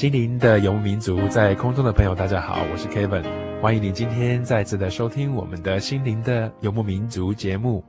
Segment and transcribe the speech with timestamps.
[0.00, 3.22] 心灵的游牧民族，在空中的朋友，大家好，我是 Kevin，
[3.60, 7.84] 欢迎你今天再次的收听我们的心灵的游牧民族节目。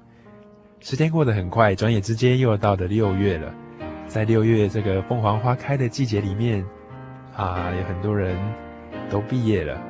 [0.81, 3.55] 时间过得很快，转眼之间又要到了六月了。
[4.07, 6.65] 在六月这个凤凰花开的季节里面，
[7.33, 8.35] 啊，有很多人
[9.09, 9.81] 都毕业了，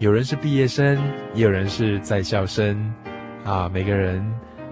[0.00, 0.98] 有人是毕业生，
[1.32, 2.92] 也有人是在校生，
[3.44, 4.20] 啊，每个人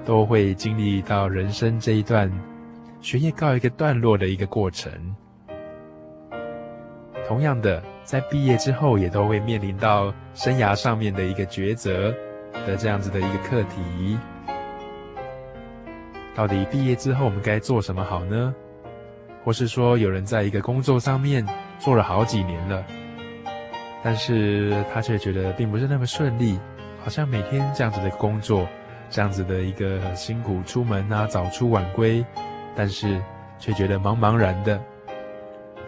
[0.05, 2.29] 都会经历到人生这一段
[3.01, 4.91] 学业告一个段落的一个过程。
[7.33, 12.15] 同样的，在毕业之后，也都会面临到生涯上面的一个抉择
[12.67, 14.19] 的这样子的一个课题。
[16.35, 18.55] 到底毕业之后我们该做什么好呢？
[19.43, 21.43] 或是说，有人在一个工作上面
[21.79, 22.85] 做了好几年了，
[24.03, 26.61] 但是他却觉得并不是那么顺利，
[27.03, 28.69] 好像每天这样子的工作，
[29.09, 32.23] 这样子的一个辛苦出门啊，早出晚归，
[32.77, 33.19] 但是
[33.59, 34.79] 却觉得茫茫然的。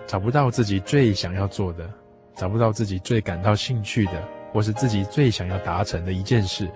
[0.07, 1.89] 找不到自己最想要做的，
[2.35, 4.23] 找不到自己最感到兴趣的，
[4.53, 6.69] 或是自己最想要达成的一件事。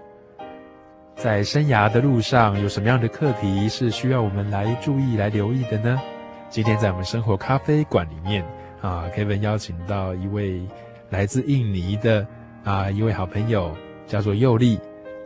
[1.15, 6.01] 在生涯的路上，有什么样的课题是需要我们来注意、来留意的呢？
[6.49, 8.45] 今天在我们生活咖啡馆里面，
[8.81, 10.63] 啊，Kevin 邀请到一位
[11.11, 12.27] 来自印尼的
[12.65, 14.79] 啊一位好朋友，叫做佑利，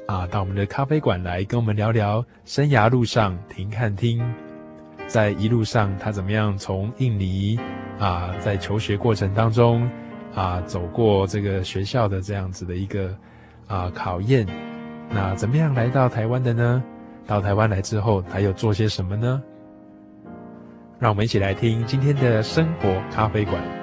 [0.07, 4.21] 啊，到我们的咖啡馆来跟我们聊聊生涯路上停看听，
[5.13, 7.61] 在一路上他怎么样从印尼。
[7.99, 9.89] 啊，在求学过程当中，
[10.35, 13.15] 啊，走过这个学校的这样子的一个
[13.69, 14.45] 啊考验，
[15.09, 16.83] 那怎么样来到台湾的呢？
[17.29, 19.41] 到台湾来之后，他又做些什么呢？
[20.99, 23.82] 让我们一起来听今天的生活咖啡馆。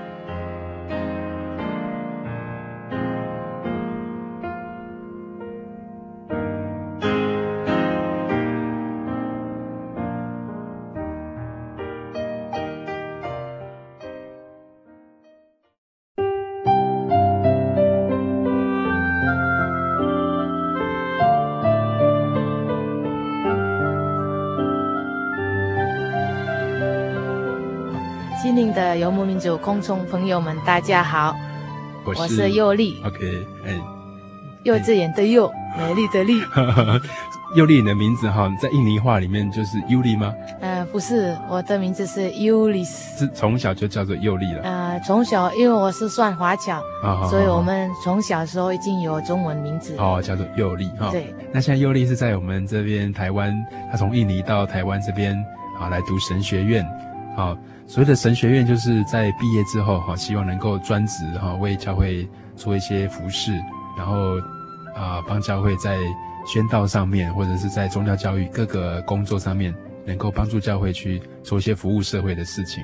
[29.70, 31.36] 空中朋友们，大家好，
[32.04, 33.00] 我是，我是佑利。
[33.06, 33.80] OK，哎，
[34.64, 35.48] 幼稚园的幼，
[35.78, 36.42] 美丽的丽。
[37.56, 40.34] 佑利，你的名字哈，在印尼话里面就是尤利吗？
[40.60, 43.20] 呃，不是，我的名字是尤利斯。
[43.20, 44.64] 是从小就叫做佑利了？
[44.64, 51.12] 呃，从小，因为我是算华侨，哦，所以我们从小时候已经有中文名字哦，叫做佑利哈。
[51.12, 53.54] 对，那现在佑利是在我们这边台湾，
[53.92, 55.38] 他从印尼到台湾这边
[55.80, 56.84] 啊来读神学院，
[57.40, 57.58] 好。
[57.88, 63.52] 所谓的神学院，就是在毕业之后，哈，希望能够专职，哈，为教会做一些服事，
[63.98, 64.38] 然后，
[64.96, 65.98] 啊，帮教会在
[66.46, 69.74] 宣道上面，或者是在宗教教育各个工作上面，
[70.06, 72.84] 能够帮助教会去做一些服务社会的事情。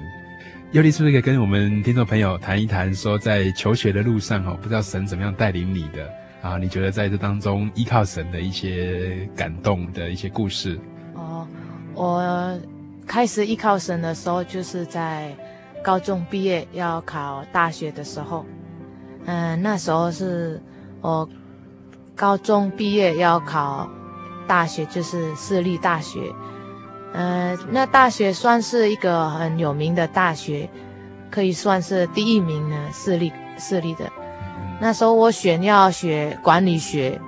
[0.72, 6.10] 尤利是不是可以跟我们听众朋友谈一谈，说在求学的路上，哈，不知道神怎么样带领你的
[6.42, 6.58] 啊？
[6.58, 10.80] 你觉得在这当中依靠神的一些感动的一些故事？
[11.14, 11.48] 哦，
[11.94, 12.60] 我。
[13.08, 15.36] 开始依靠神的时候，就是在
[15.84, 18.46] 高中毕业要考大学的时候。
[19.26, 20.62] 嗯，那时候是
[21.02, 21.28] 我
[22.16, 23.90] 高中毕业要考
[24.48, 26.20] 大学，就是私立大学。
[27.14, 30.70] 嗯，那大学算是一个很有名的大学，
[31.32, 34.12] 可以算是第一名呢，私立私立的。
[34.80, 37.20] 那时候我选要学管理学，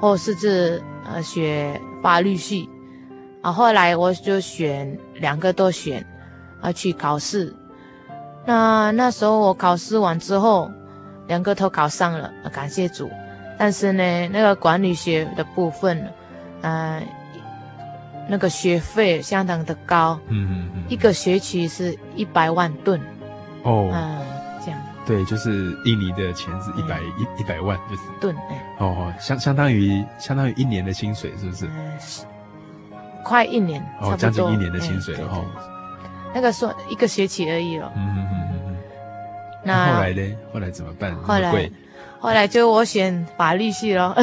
[0.00, 2.68] 或甚至呃学法律系。
[3.42, 6.04] 啊，后来我就选两个都选，
[6.60, 7.54] 啊，去考试。
[8.44, 10.70] 那那时候我考试完之后，
[11.28, 13.08] 两个都考上了，感谢主。
[13.58, 15.98] 但是呢，那个管理学的部分，
[16.62, 17.02] 嗯、呃，
[18.26, 22.98] 那个学费相当的高，嗯嗯嗯，一个学期是一百万吨，
[23.62, 24.18] 哦，嗯，
[24.64, 28.02] 这样，对，就是印尼的钱是一百一一百万，就是。
[28.18, 31.66] 吨，哎，哦，相相当于相当于一年的薪水，是不是？
[31.66, 31.98] 嗯，
[33.24, 35.40] 快一年，哦，将近一年的薪水了哈。
[36.32, 37.92] 那个算一个学期而已了。
[37.96, 38.76] 嗯嗯嗯嗯。
[39.64, 40.36] 那后来呢？
[40.52, 41.14] 后来怎么办？
[41.16, 41.70] 后来，
[42.20, 44.14] 后来就我选法律系咯。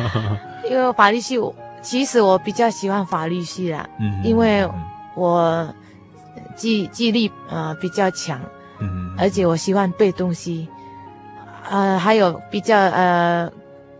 [0.68, 3.88] 因为法律系，我其实我比较喜欢法律系啦。
[4.00, 4.20] 嗯。
[4.24, 4.68] 因为
[5.14, 5.72] 我
[6.56, 8.40] 记记忆力呃比较强。
[8.80, 9.14] 嗯。
[9.16, 10.68] 而且我喜欢背东西。
[11.70, 13.50] 呃，还有比较呃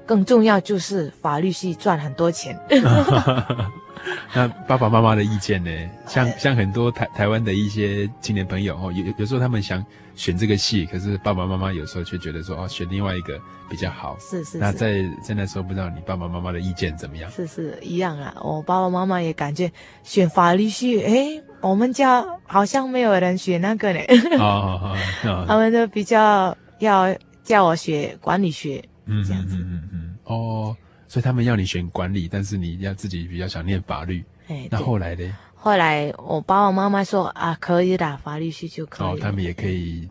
[0.04, 2.58] 更重要就是法律系赚很多钱。
[4.34, 5.70] 那爸爸妈妈的意见呢？
[6.06, 14.16] 像像很多台台湾的一些青年朋友哦，有有时候他们想选这个戏，可是爸爸妈妈有时候却觉得说哦，选另外一个比较好。
[14.20, 14.58] 是是，是。
[14.58, 17.30] 那在在那时候，不知道你爸爸妈妈的意见怎么样？
[17.30, 19.70] 是是一样啊，我爸爸妈妈也感觉
[20.02, 24.00] 选法律系，诶，我们家好像没有人选那个呢。
[24.38, 25.44] 哦哦哦。
[25.48, 29.56] 他们都比较要叫我学管理学，嗯这样子。
[29.56, 30.16] 嗯嗯。
[30.24, 30.76] 哦。
[31.16, 34.22] 所以他们要你选管理，但是你要自己比较想念法律。
[34.48, 35.34] 哎，那后来呢？
[35.54, 39.06] 后来我爸爸妈妈说啊，可以打，法律系就可以。
[39.06, 40.06] 哦，他们也可以，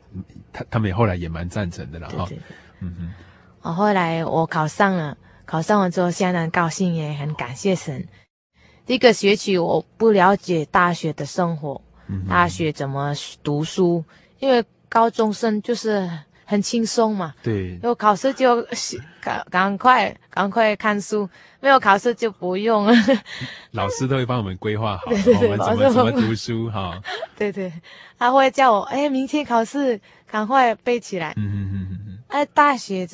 [0.52, 2.07] 他他们也后来也蛮赞成的啦。
[2.10, 2.28] 哈，
[2.80, 3.13] 嗯哼。
[3.62, 5.16] 哦，后来我考上了，
[5.46, 8.04] 考上了之后相当高兴，也很感谢神。
[8.88, 11.80] 这个学期我不了解大学的生活，
[12.28, 13.13] 大学怎么
[13.44, 14.04] 读书，
[14.40, 16.10] 因为高中生就是。
[16.45, 18.65] 很轻松嘛，对，有考试就
[19.19, 21.27] 赶赶快赶快看书，
[21.59, 22.88] 没有考试就不用。
[23.71, 27.01] 老师都会帮我们规划好，对对对，我们怎么怎么读书哈。
[27.36, 27.74] 对对，
[28.18, 30.00] 他会叫我哎，明天考试
[30.30, 31.33] 赶快背起来。
[31.36, 32.18] 嗯嗯嗯嗯。
[32.27, 33.07] 哎，大学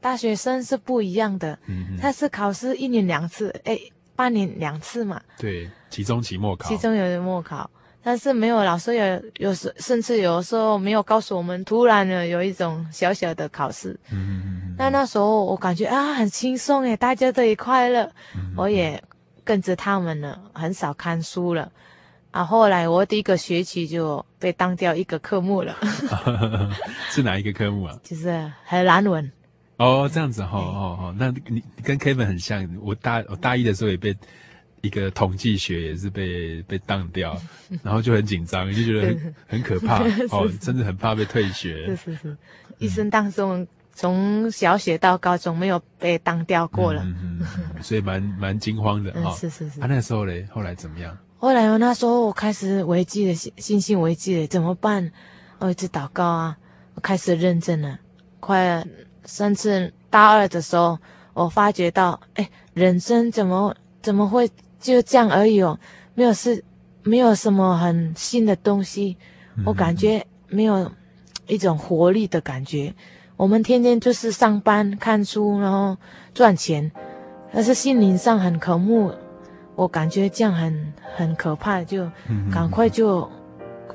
[0.00, 1.58] 大学生是不一样的，
[2.00, 3.78] 他是考试一年两次，哎，
[4.16, 5.20] 半年两次嘛。
[5.36, 6.68] 对，期中、期末考。
[6.68, 7.70] 期中有末考。
[8.08, 13.90] 但是没有老师也有时甚至有时候没有告诉我们，突然呢有一种小小的考试。
[14.10, 14.74] 嗯嗯嗯。
[14.78, 18.98] 那那时候我感觉啊很轻松诶，大家都也快乐，嗯、我也
[19.44, 21.70] 跟着他们了，很少看书了。
[22.30, 25.76] 啊，后来我第一个学期就被当掉一个科目了。
[27.12, 27.94] 是哪一个科目啊？
[28.02, 29.30] 就是荷兰文。
[29.76, 34.16] 哦，这样子哈哦哦，那你跟 Kevin 很像，我大我大一的时候也被。
[34.82, 37.36] 一个统计学也是被被当掉，
[37.82, 41.86] 然后就很紧张，就觉得很 很可怕哦，甚至很怕被退学。
[41.88, 42.36] 是是是，
[42.78, 49.34] 一生当中从小学到高中没有被当掉过了，嗯嗯、所以蛮蛮惊慌的哈。
[49.34, 49.80] 是是是。
[49.80, 51.16] 他、啊、那时候嘞，后来怎么样？
[51.38, 55.10] 后来我那时候我开始危机了，信心危机了，怎么办？
[55.58, 56.56] 我一直祷告啊，
[56.94, 57.98] 我开始认真了。
[58.40, 58.84] 快
[59.24, 60.98] 甚至大二的时候，
[61.34, 64.48] 我发觉到，哎，人生怎么怎么会？
[64.80, 65.78] 就这样而已哦，
[66.14, 66.64] 没有是，
[67.02, 69.16] 没有什么很新的东西，
[69.64, 70.90] 我感觉没有
[71.46, 72.94] 一种活力的感觉。
[73.36, 75.96] 我们天天就是上班、看书，然后
[76.34, 76.90] 赚钱，
[77.52, 79.12] 但是心灵上很渴慕。
[79.76, 82.10] 我感觉这样很很可怕，就
[82.50, 83.30] 赶快就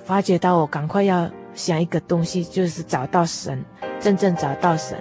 [0.05, 3.61] 发觉到我赶快要想一个东西，就是找到神，
[3.99, 4.97] 真正找到神。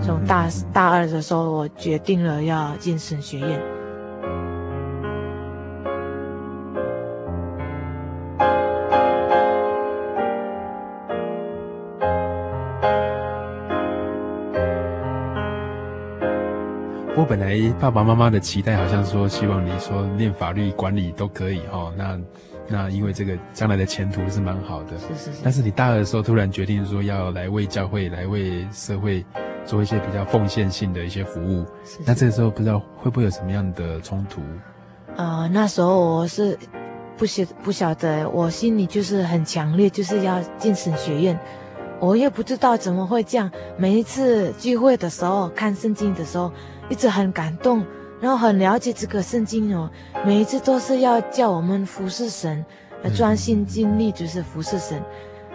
[0.00, 3.60] 从大大二的时候，我决定了要进神学院。
[17.22, 21.92] 我本来爸爸妈妈的期待好像说，希望你说念法律、管理都可以哈。
[21.96, 22.20] 那
[22.66, 24.98] 那因为这个将来的前途是蛮好的。
[24.98, 25.38] 是是是。
[25.40, 29.24] 但是你大二的时候突然决定说要来为教会、来为社会
[29.64, 31.64] 做一些比较奉献性的一些服务。
[31.84, 31.98] 是是。
[32.04, 34.40] 那这个时候不知道会不会有什么样的冲突？
[35.14, 36.58] 呃，那时候我是
[37.16, 41.38] 不晓不晓得，我心里就是很强烈，就是要进神学院。
[42.02, 43.50] 我也不知道怎么会这样。
[43.78, 46.50] 每一次聚会的时候，看圣经的时候。
[46.88, 47.82] 一直很感动，
[48.20, 49.88] 然后很了解这个圣经哦，
[50.26, 52.62] 每一次都是要叫我们服侍神，
[53.16, 55.02] 专心尽力就是服侍神。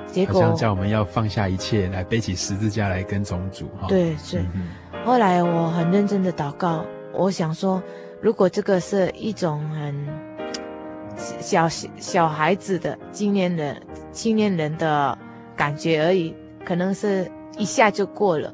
[0.07, 3.87] 结果叫我们要放下一切，来背起十字架来跟从主哈。
[3.87, 4.39] 对，是。
[4.39, 4.67] 嗯、
[5.05, 7.83] 后来我很认真的祷告，我想说，
[8.19, 10.07] 如果这个是一种很
[11.39, 13.79] 小小孩子的青年人、
[14.11, 15.15] 青年人的
[15.57, 16.33] 感觉而已，
[16.63, 18.53] 可能是一下就过了。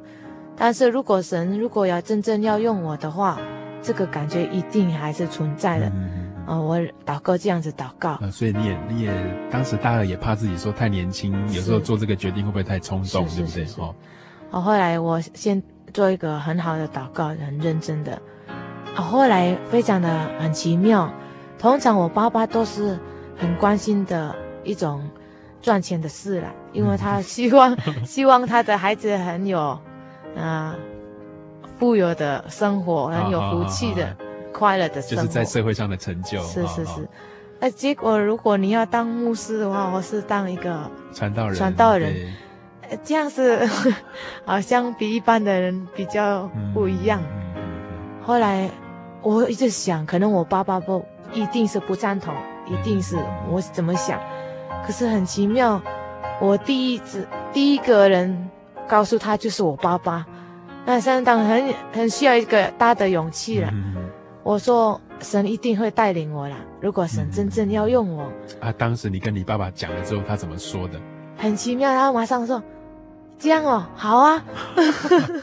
[0.55, 3.39] 但是如果神如果要真正要用我的话，
[3.81, 5.91] 这个感觉一定还是存在的。
[6.45, 8.11] 啊，我祷告这样子祷告。
[8.11, 9.11] 啊，所以你也你也
[9.51, 13.65] 当时大二也怕自己说太年轻，有时候做这个决定会不会太冲动，对不对？
[13.77, 13.95] 哦。
[14.51, 15.61] 哦，后来我先
[15.93, 18.21] 做一个很好的祷告，很认真的。
[18.95, 21.11] 啊，后来非常的很奇妙。
[21.57, 22.99] 通常我爸爸都是
[23.37, 25.01] 很关心的一种
[25.63, 29.79] 赚钱的事了，因为他希望 希望他的孩子很有啊、
[30.35, 30.75] 呃、
[31.79, 34.15] 富有的生活，很有福气的。
[34.55, 36.39] 快乐的生活，就是在社会上的成就。
[36.43, 37.09] 是是是，
[37.59, 42.31] 那结果如果你要当牧师的话，我是当一个传道人，传道人，
[43.03, 43.67] 这样子
[44.45, 47.19] 好像比一般的人比较不一样。
[48.21, 48.69] 后来
[49.23, 51.03] 我一直想，可能我爸爸不
[51.33, 52.31] 一定是不赞同，
[52.67, 53.17] 一定是
[53.49, 54.21] 我怎么想。
[54.85, 55.81] 可是很奇妙，
[56.41, 58.49] 我第一次第一个人
[58.87, 60.25] 告诉他就是我爸爸，
[60.85, 63.71] 那相当很很需要一个大的勇气了。
[64.43, 66.57] 我说神一定会带领我啦。
[66.81, 70.99] 如果神真正要用我，嗯、啊，当时你跟你爸爸讲了之后，他怎么说的？
[71.37, 72.61] 很奇妙，他马上说
[73.39, 74.43] ：“这样哦，好啊。”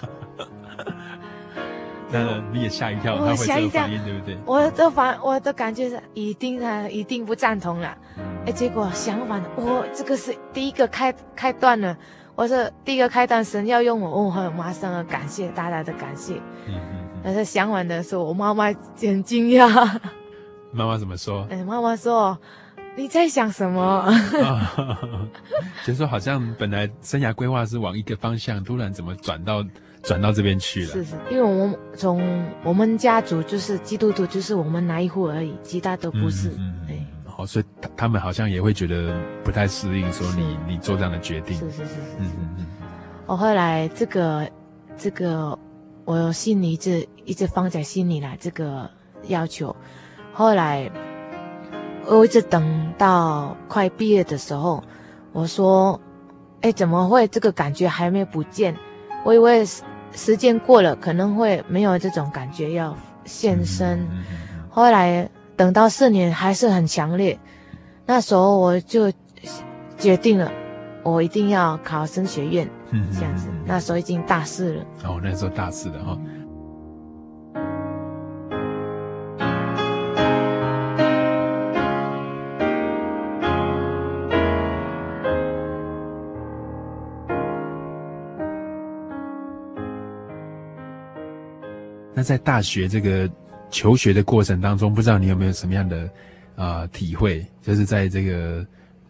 [2.12, 4.36] 那你也吓一跳，他会这个反应，对不对？
[4.44, 7.88] 我的反，我的感觉是一定他一定不赞同了。
[8.18, 11.96] 哎、嗯，结果相反，我这个是第一个开开段了。
[12.34, 16.34] 我说第一个开段，神要用我，我、哦、马上感谢，大大的感谢。
[16.66, 19.68] 嗯嗯但是想完的时候，我妈妈很惊讶。
[20.72, 21.46] 妈妈怎么说？
[21.50, 22.38] 哎，妈妈说
[22.96, 24.10] ：“你在想什么？”
[25.84, 29.62] 就说好像本来生涯规划是往一个方向，突然怎么转到
[30.02, 30.92] 转到这边去了？
[30.92, 36.50] 是是，因为我们从我们家族就是基督徒，就是我们那一户而已，其他都不是。
[36.58, 37.64] 嗯，哎、嗯，好，所以
[37.96, 39.14] 他们好像也会觉得
[39.44, 41.56] 不太适应，说你你做这样的决定。
[41.58, 42.00] 是是是是。
[42.18, 42.66] 嗯嗯嗯。
[43.26, 44.50] 我后来这个
[44.96, 45.58] 这个。
[46.06, 48.90] 我心里一直一直放在心里了这个
[49.28, 49.76] 要求，
[50.32, 50.90] 后来
[52.06, 54.82] 我一直等到快毕业的时候，
[55.30, 56.00] 我说
[56.62, 58.74] ：“哎，怎么会这个感觉还没不见？
[59.24, 59.64] 我以为
[60.12, 64.06] 时间过了可能会没有这种感觉要现身。
[64.68, 67.38] 后来等到四年还是很强烈，
[68.06, 69.12] 那时候我就
[69.98, 70.50] 决定了。”
[71.02, 73.48] 我一定要考升学院，嗯，这样子。
[73.64, 74.84] 那时候已经大四了。
[75.04, 76.18] 哦，那时候大四了哈。
[92.20, 93.26] 那在大学这个
[93.70, 96.02] 求学的过程当中，不知道你有没有什么样的
[96.54, 97.46] 啊、呃、体会？
[97.62, 98.66] 就是在这个。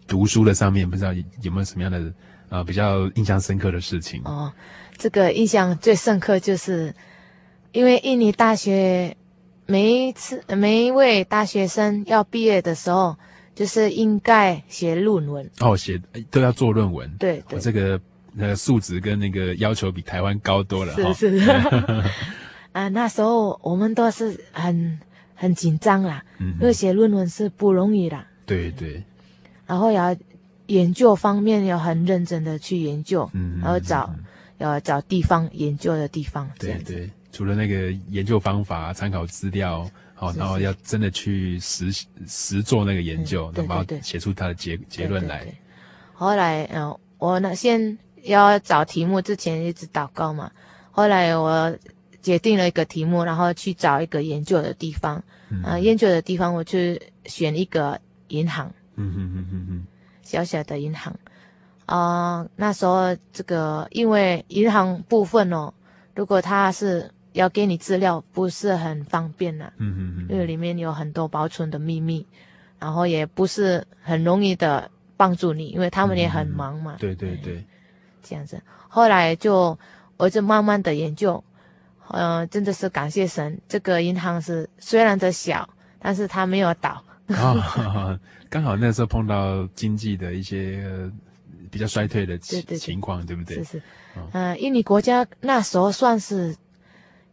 [0.07, 2.01] 读书的上面不知道有没有什么样的
[2.49, 4.53] 啊、呃、比较印象深刻的事情哦？
[4.99, 6.93] 这个印象最深刻就是，
[7.71, 9.17] 因为印尼大学
[9.67, 13.17] 每一次每一位大学生要毕业的时候，
[13.55, 15.97] 就是应该写论文哦，写
[16.29, 17.09] 都要做论文。
[17.17, 18.01] 对，对，哦、这个
[18.33, 20.93] 那个素质跟那个要求比台湾高多了。
[20.97, 21.51] 是是是。
[22.73, 24.99] 啊，那时候我们都是很
[25.35, 28.27] 很紧张啦，嗯，因为写论文是不容易啦。
[28.47, 29.03] 对对。
[29.67, 30.15] 然后要
[30.67, 34.15] 研究方面要很认真的去研究，嗯，然后找
[34.59, 37.11] 要找地方研究的地方，对对。
[37.33, 41.93] 除了那个研究方法、参考资料，好，然后要真的去实
[42.27, 45.47] 实做那个研究，然后写出它的结结论来。
[46.13, 50.51] 后来，嗯，我呢先要找题目之前一直祷告嘛。
[50.91, 51.73] 后来我
[52.23, 55.23] 决定了一个题目，然后去找一个研究的地方，
[55.65, 57.99] 啊，研究的地方我去选一个
[58.29, 58.73] 银行。
[58.97, 59.87] 嗯哼哼哼哼，
[60.23, 61.15] 小小的银行，
[61.87, 65.73] 啊、呃，那时候这个因为银行部分哦，
[66.15, 72.27] 如果他是要给你资料，不是很方便呐、啊，嗯哼哼，因为里面有很多保存的秘密，
[72.79, 77.65] 然后也不是很容易的帮助你，因为他们也很忙嘛，对对对，
[78.23, 79.79] 这样子，后来就
[80.19, 81.50] 我就慢慢的研究，嗯、
[82.11, 87.03] 呃，真的是感谢神，这个银行是虽然的小，但是它没有倒。
[87.29, 88.19] 哦，
[88.51, 90.85] 刚好那时候碰到经济的一些
[91.71, 93.57] 比较衰退的情情况，对不对？
[93.59, 93.83] 是是，
[94.17, 96.57] 嗯、呃，印尼国家那时候算是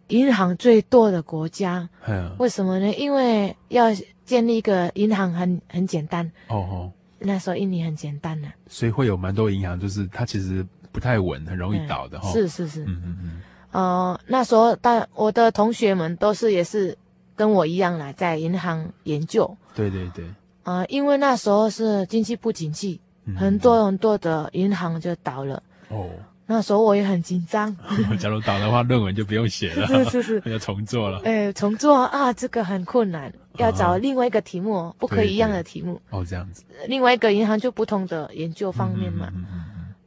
[0.10, 1.90] 银行最多的国家。
[2.06, 2.94] 嗯，为什么呢？
[2.94, 3.88] 因为要
[4.26, 6.32] 建立一个银行很很简单。
[6.50, 12.20] 哦哦，那时候印尼很简单的，所以会有蛮多银行，就是它其实不太稳，很容易倒的。
[12.20, 13.42] 哈、嗯，是是是，嗯嗯嗯。
[13.72, 16.98] 呃，那时候但我的同学们都是也是。
[17.38, 19.56] 跟我一样啦，在银行研究。
[19.76, 20.26] 对对对。
[20.64, 25.62] 啊、呃，因为那时候是经济不景气，嗯，很多很多的银行就倒了。
[25.90, 26.10] 哦。
[26.48, 27.78] 那时候我也很紧张。
[28.18, 29.86] 假如倒的话，论文就不用写了。
[29.86, 31.22] 是是是， 要重做了。
[31.26, 33.32] 哎，重做啊，这个很困难。
[33.58, 36.02] 要找另外一个题目，哦、不可以一样的题目。
[36.10, 36.64] 哦，这样子。
[36.88, 39.32] 另外一个银行就不同的研究方面嘛。
[39.36, 39.46] 嗯、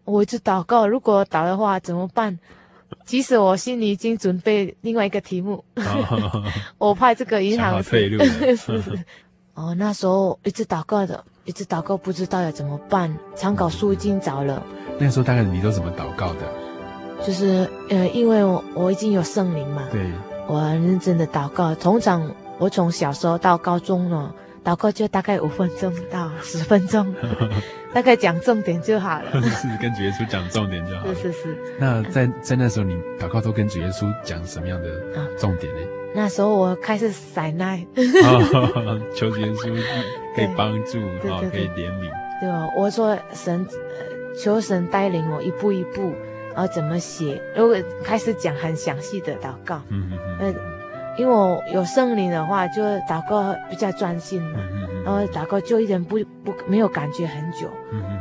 [0.04, 2.36] 我一直祷告，如果倒的话怎么办？
[3.04, 6.44] 即使我心里已经准备另外一个题目，哦、
[6.78, 8.24] 我怕这个银行退路。
[8.56, 9.04] 是是。
[9.54, 13.14] 哦，那时候一直祷告的，一直祷告，不知道要怎么办。
[13.34, 14.62] 参考书已经找了。
[14.98, 17.26] 那个时候大概你都怎么祷告的？
[17.26, 19.82] 就是呃，因为我我已经有圣灵嘛。
[19.92, 20.10] 对。
[20.46, 22.28] 我很认真的祷告，通常
[22.58, 27.14] 我从小时候到高中了，祷告就大概五分钟到十分钟，
[27.94, 29.30] 大概讲重点就好了。
[29.42, 31.14] 是跟主耶稣讲重点就好了。
[31.14, 31.58] 是是是。
[31.78, 34.88] 那在在那时候，你祷告都跟主耶稣讲什么样的
[35.38, 35.80] 重点呢？
[36.14, 37.86] 那时候我开始撒奶，
[39.14, 39.76] 求主耶稣
[40.34, 40.98] 可以帮助，
[41.32, 42.10] 啊，可以怜悯。
[42.40, 43.66] 对哦，我说神，
[44.42, 46.12] 求神带领我一步一步。
[46.52, 47.40] 然后怎么写？
[47.56, 50.54] 如果开始讲很详细的祷告，嗯嗯嗯，
[51.16, 54.58] 因为我有圣灵的话，就祷告比较专心嘛，
[55.04, 57.68] 然后祷告就一点不不没有感觉很久，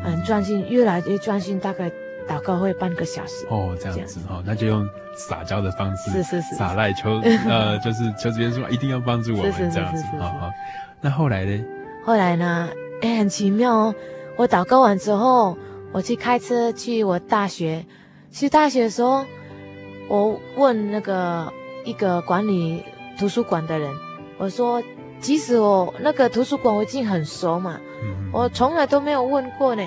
[0.04, 1.90] 很专心，越来越专心，大概
[2.28, 3.46] 祷告会半个小时。
[3.50, 10.52] 哦，这样子哈，那就用撒娇的方式，是是是，撒赖求， 呃，就是求主耶稣一定要帮助我们这样子，好好。
[11.02, 11.66] 那后来呢？
[12.06, 12.70] 后来呢？
[13.02, 13.96] 哎，很奇妙哦，
[14.36, 15.58] 我祷告完之后，
[15.94, 17.86] 我去开车去我大学。
[18.32, 19.26] 去大学的时候，
[20.08, 21.52] 我问那个
[21.86, 22.84] 一个管理
[23.18, 23.92] 图书馆的人，
[24.38, 24.82] 我说
[25.20, 29.84] ：“即使我那个图书馆我已经很熟嘛，嗯、我从来都没有问过呢，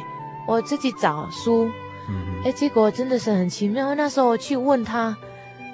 [0.47, 1.71] 我自己找书。
[2.09, 3.95] 嗯”哎，结果真的是很奇妙。
[3.95, 5.17] 那时候我去问他，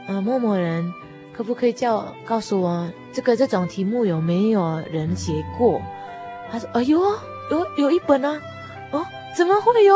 [0.07, 0.93] 呃，某某人
[1.33, 5.81] 可不可以叫告诉我这个这种题目有没有人写过？
[6.51, 7.01] 他说：“哎呦，
[7.51, 8.41] 有有一本啊，
[8.91, 9.05] 哦。”
[9.37, 9.95] 怎么会有？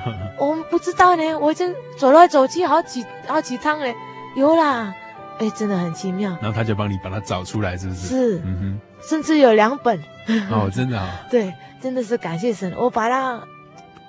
[0.38, 1.38] 我们不知道呢。
[1.40, 3.94] 我已经走来走去好几好几趟了，
[4.34, 4.94] 有啦。
[5.38, 6.30] 哎，真的很奇妙。
[6.40, 8.06] 然后他就帮你把它找出来，是不是？
[8.08, 9.98] 是，嗯哼，甚至有两本。
[10.50, 11.20] 哦，真的啊。
[11.30, 12.72] 对，真的是感谢神。
[12.76, 13.40] 我把它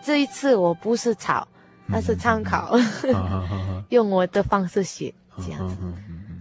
[0.03, 1.47] 这一次我不是抄，
[1.85, 2.75] 那是参考，
[3.89, 5.75] 用我的方式写这样子。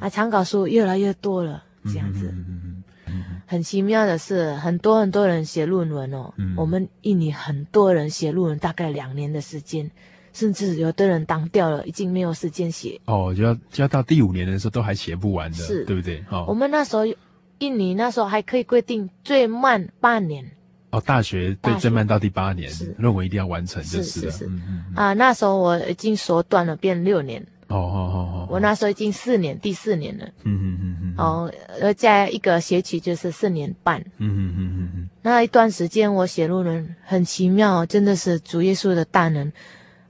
[0.00, 2.32] 啊，参考书越来越多了，这样子。
[3.46, 6.32] 很奇妙的是，很多很多人写论文哦。
[6.36, 9.90] 嗯、我们印尼很多人写论文，大概两年的时间，
[10.32, 13.00] 甚至有的人当掉了，已经没有时间写。
[13.06, 16.24] 哦，就要就要到第五年的时候都还写不完的，是，对不对？
[16.30, 17.04] 哦，我们那时候
[17.58, 20.44] 印尼那时候还可以规定最慢半年。
[20.90, 24.30] 哦，大学对最慢到第八年，论文一定要完成就是了。
[24.32, 24.46] 是是是。
[24.46, 27.44] 嗯嗯嗯啊，那时候我已经缩短了，变六年。
[27.68, 28.48] 哦哦哦哦！
[28.48, 30.24] 我那时候已经四年，第四年了。
[30.44, 31.14] 嗯嗯嗯嗯。
[31.18, 34.00] 哦，而在一个学期就是四年半。
[34.16, 35.08] 嗯嗯嗯嗯嗯。
[35.20, 39.52] 那一段时间我写论文很奇妙，真的是主耶稣的大能，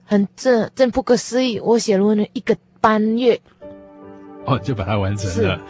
[0.08, 1.60] 很正正不可思议。
[1.60, 3.38] 我写论文一个半月，
[4.46, 5.60] 哦，就把它完成了，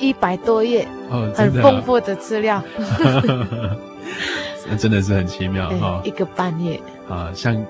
[0.00, 2.60] 一百多页，哦，很丰富的资料。
[4.68, 7.64] 那真的是很奇妙哈，一个半月啊，像。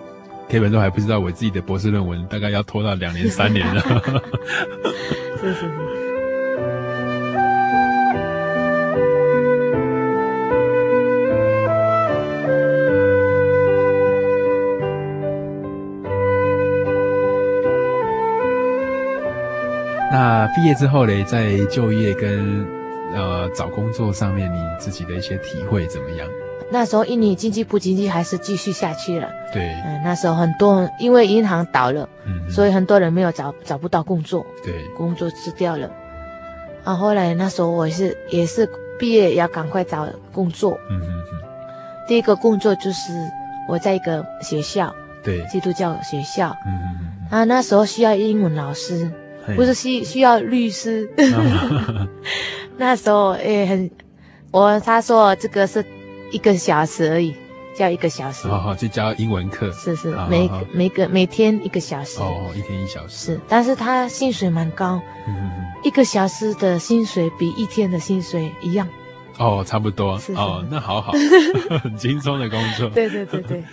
[0.49, 3.83] Kevin 都还不知道，我自己的博士论文大概要拖到两年三年了。
[5.39, 6.08] 是 是是。
[20.11, 22.67] 那毕业之后嘞，在就业跟
[23.13, 26.29] 呃找工作上面，你自己的一些体会怎么样？
[26.71, 29.29] 那时候印尼经济不景气，还是继续下去了。
[29.53, 35.91] 对，嗯，那时候很多因为银行倒了，嗯，所以很多人没有找找不到工作，对，工作辞掉了。
[36.85, 38.69] 啊，后来那时候我是也是
[38.99, 41.49] 毕业要赶快找工作，嗯嗯嗯。
[42.07, 43.13] 第一个工作就是
[43.69, 47.29] 我在一个学校，对，基督教学校，嗯嗯嗯。
[47.31, 49.11] 啊，那时候需要英文老师，嘿
[49.57, 51.09] 不是需需要律师。
[52.77, 53.91] 那时候诶很，
[54.51, 55.85] 我他说这个是。
[56.31, 57.35] 一个小时而已，
[57.75, 58.47] 教一个小时。
[58.49, 59.73] 好好，就教英文课。
[59.73, 62.21] 是是，每每个每天一个小时。
[62.21, 63.33] 哦，一天一小时。
[63.33, 65.01] 是，但是他薪水蛮高。
[65.27, 65.65] 嗯嗯嗯。
[65.83, 68.87] 一个小时的薪水比一天的薪水一样。
[69.39, 70.19] 哦，差不多。
[70.19, 71.13] 是哦，那好好，
[71.83, 72.91] 很轻松的工作。
[72.91, 73.65] 对对对对，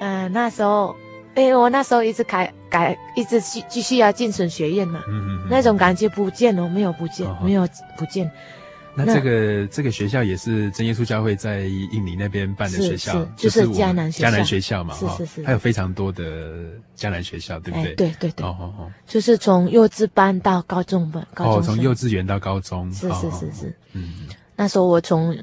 [0.00, 0.96] 嗯，那时候，
[1.34, 5.02] 哎，我那时候一直改改，一直继继续要进神学院嘛。
[5.08, 5.48] 嗯嗯。
[5.50, 8.30] 那种感觉不见了，没有不见，没有不见。
[8.92, 16.64] 那这个那这个学校也是真耶稣教会在印尼那边办的学校，是是就是迦南迦南学校嘛，是是是，还有非常多的
[16.96, 17.94] 迦南学校，对不对？
[17.94, 18.44] 对对对。
[18.44, 24.28] 哦哦哦，就是从幼稚班到高中班，高中哦，从幼稚园到高中，是是是是，嗯。
[24.56, 25.34] 那时候我从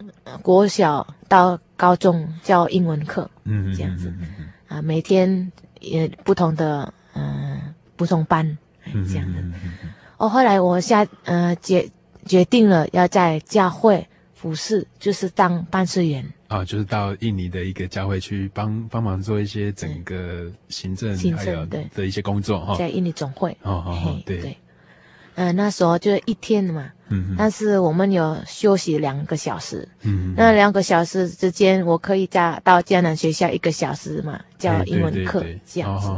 [0.44, 4.14] 国小到高中教英文课，嗯，这样子
[4.68, 5.52] 啊，每天
[5.88, 9.40] 也不同的嗯不同班这样的。
[10.18, 11.90] 哦，后来我下呃决。
[12.26, 16.22] 决定了要在教会服侍，就是当办事员。
[16.50, 23.56] 啊，就是到印尼的一个教会去帮帮忙做一些整个行政还有的一些工作哈，在印尼总会。
[23.62, 24.42] 哦哦对。
[24.42, 24.58] 对，
[25.38, 36.10] 嗯，那时候就一天嘛，嗯，但是我们有休息两个小时，嗯，那两个小时之间我可以加到江南学校一个小时嘛，教英文课这样子，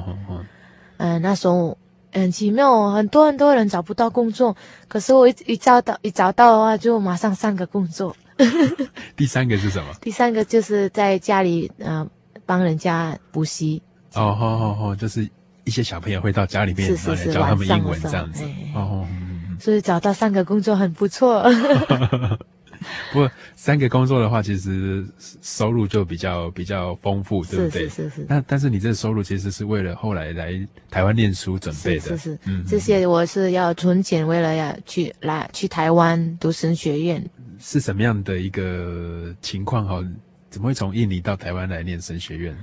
[0.98, 1.78] 嗯，那时候。
[2.12, 8.16] 很奇妙，很多很多人找不到工作，可是我一一找到一找到的话，就马上三个工作。
[9.16, 9.94] 第三个是什么？
[10.02, 12.04] 第三个就是在家里呃
[12.48, 13.80] 帮人家补习。
[14.16, 15.30] 哦，好好好，就是
[15.70, 18.44] 一些小朋友会到家里面是是是教他们英文这样子。
[18.74, 19.06] 哦，
[19.60, 21.44] 所以找到三个工作很不错。
[23.14, 25.06] 不过三个工作的话，其实
[25.44, 27.88] 收入就比较比较丰富，对不对？
[27.88, 28.26] 是是是。
[28.28, 32.02] 那但是你这个收入其实是为了后来来台湾念书准备的。
[32.02, 32.40] 是是是。
[32.46, 37.24] 嗯，这些我是要存钱，为了要去来去台湾读神学院。
[37.60, 39.86] 是什么样的一个情况？
[39.86, 40.04] 哈，
[40.50, 42.58] 怎么会从印尼到台湾来念神学院？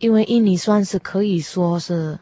[0.00, 2.18] 因为印尼算是可以说是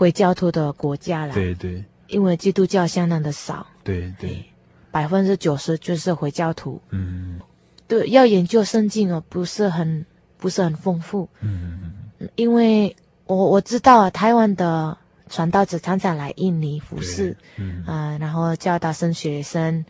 [0.00, 1.34] 回教徒的国家啦。
[1.34, 1.84] 对对。
[2.08, 3.66] 因为基督教相当的少。
[3.84, 4.42] 对对。
[4.90, 7.38] 百分之九十就是回教徒，嗯，
[7.86, 10.04] 对，要研究圣经哦，不是很
[10.38, 11.92] 不是很丰富，嗯。
[12.18, 14.96] 嗯，因为我我知道啊，台湾的
[15.28, 17.84] 传道者常常来印尼服侍，嗯。
[17.86, 19.84] 啊、呃，然后教导生学生，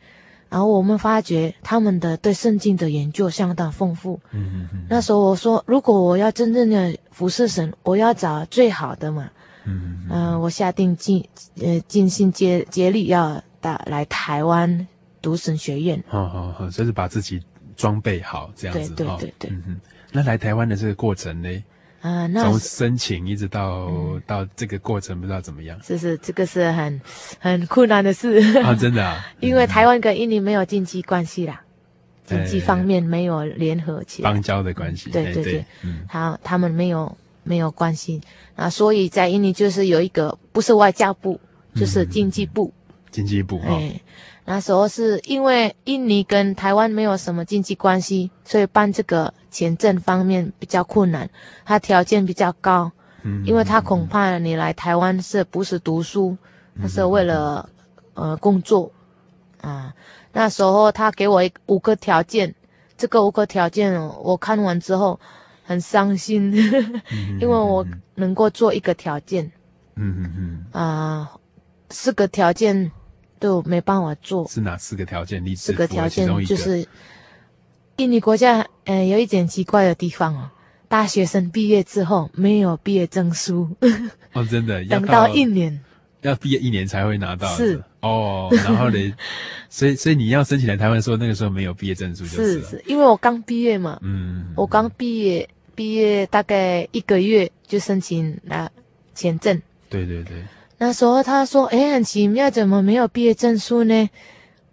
[0.51, 9.31] 然后我们发觉他们的对圣经的研究相当丰富，嗯嗯，那时候我说，如果我要真正的服侍神，我要找最好的嘛，
[9.65, 11.27] 嗯嗯、呃，我下定尽
[11.61, 13.43] 呃尽心竭竭力要。
[13.63, 14.89] 到来台湾
[15.21, 17.39] 读神学院，好好好，就是把自己
[17.77, 19.51] 装备好这样子，对对对对。
[19.51, 19.81] 嗯哼，
[20.13, 21.63] 那来台湾的这个过程呢？
[22.01, 25.79] 啊，那从申请一直到、嗯、到这个过程，不知道怎么样？
[25.83, 26.99] 是是，这个是很
[27.39, 28.39] 很困难的事。
[28.63, 31.63] 啊，真的啊， 因为台湾跟印尼没有经济关系啦，
[32.31, 38.21] 嗯、经济方面没有联合起来，邦交的关系，对对对，嗯，他他们没有没有关系。
[38.55, 41.39] 啊，所以在印尼就是有一个不是外交部，
[41.75, 42.73] 就是经济部。
[42.75, 42.77] 嗯
[43.11, 43.91] 经济部啊、哦，
[44.45, 51.29] 那时候是因为印尼跟台湾没有什么经济关系，所以办这个签证方面比较困难，
[51.65, 52.93] 他条件比较高，
[53.25, 56.37] 嗯，因为他恐怕你来台湾是不是读书，
[56.81, 57.69] 他是为了
[58.15, 58.93] 呃工作，
[59.61, 59.93] 啊，
[60.33, 62.55] 那时候他给我五个条件，
[62.97, 65.19] 这个五个条件我看完之后
[65.71, 66.53] 很伤心，
[67.41, 69.45] 因为我能够做一个条件，
[69.95, 71.31] 嗯嗯嗯，啊，
[71.91, 72.91] 四个条件。
[73.39, 75.43] 都没办法做，是哪四个条件？
[75.43, 76.87] 你四个条件就是，
[77.97, 80.51] 印尼国家，呃，有一点奇怪的地方哦。
[80.89, 83.67] 大学生毕业之后没有毕业证书，
[84.35, 85.81] 哦，真的， 等到一年，
[86.21, 87.49] 要毕业一年才会拿到。
[87.57, 87.83] 是。
[88.01, 89.15] 哦，然后呢，
[89.71, 98.71] 所以所以你要申请来台湾的时候，那个时候没有毕业证书就是，是是，因为我刚毕业嘛，嗯，我刚毕业，毕业大概一个月就申请了
[99.15, 99.61] 签证。
[99.89, 100.43] 对对对。
[100.79, 104.09] 那时候他说：“哎，很奇妙，怎么没有毕业证书呢？”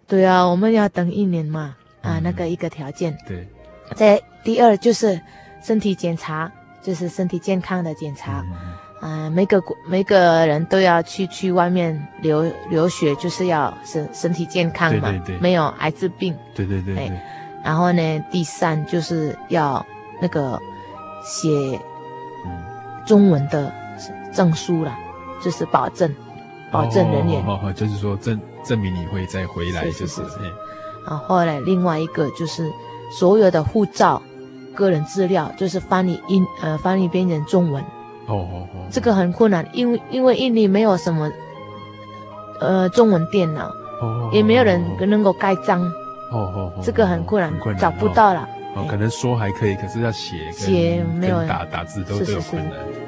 [0.08, 1.76] 对啊，我们要等一年嘛。
[2.00, 3.16] 啊，嗯、那个一个条件。
[3.26, 3.46] 对。
[3.94, 5.20] 在第二就是
[5.62, 6.50] 身体检查，
[6.82, 8.44] 就是身体健康的检查。
[9.02, 16.34] 嗯、啊，每个每个人都要去去外面留留学，就是要身身体健康嘛，对对对，没有艾滋病。
[16.54, 17.12] 对对对，对。
[17.64, 19.84] 然后呢，第三就是要
[20.22, 20.58] 那个
[21.28, 21.78] 写
[23.06, 23.70] 中文的
[24.32, 24.98] 证书啦。
[25.40, 26.12] 就是保证，
[26.72, 30.20] 保证人员，哦，就是说证证明你会再回来，就是。
[31.06, 32.68] 然后后来另外一个就是
[33.16, 34.20] 所有的护照、
[34.74, 37.80] 个人资料，就是翻译英呃翻译变成中文。
[38.26, 38.86] 哦哦哦。
[38.90, 41.30] 这个很困难，因为因为印尼没有什么
[42.60, 43.68] 呃中文电脑，
[44.02, 45.80] 哦，也没有人能够盖章。
[46.32, 46.80] 哦哦哦。
[46.82, 48.48] 这个很困难，很困难，找不到了。
[48.74, 52.78] 哦，可能说还可以，可是要写写没有打打字都都有困难。
[52.78, 53.07] 是是是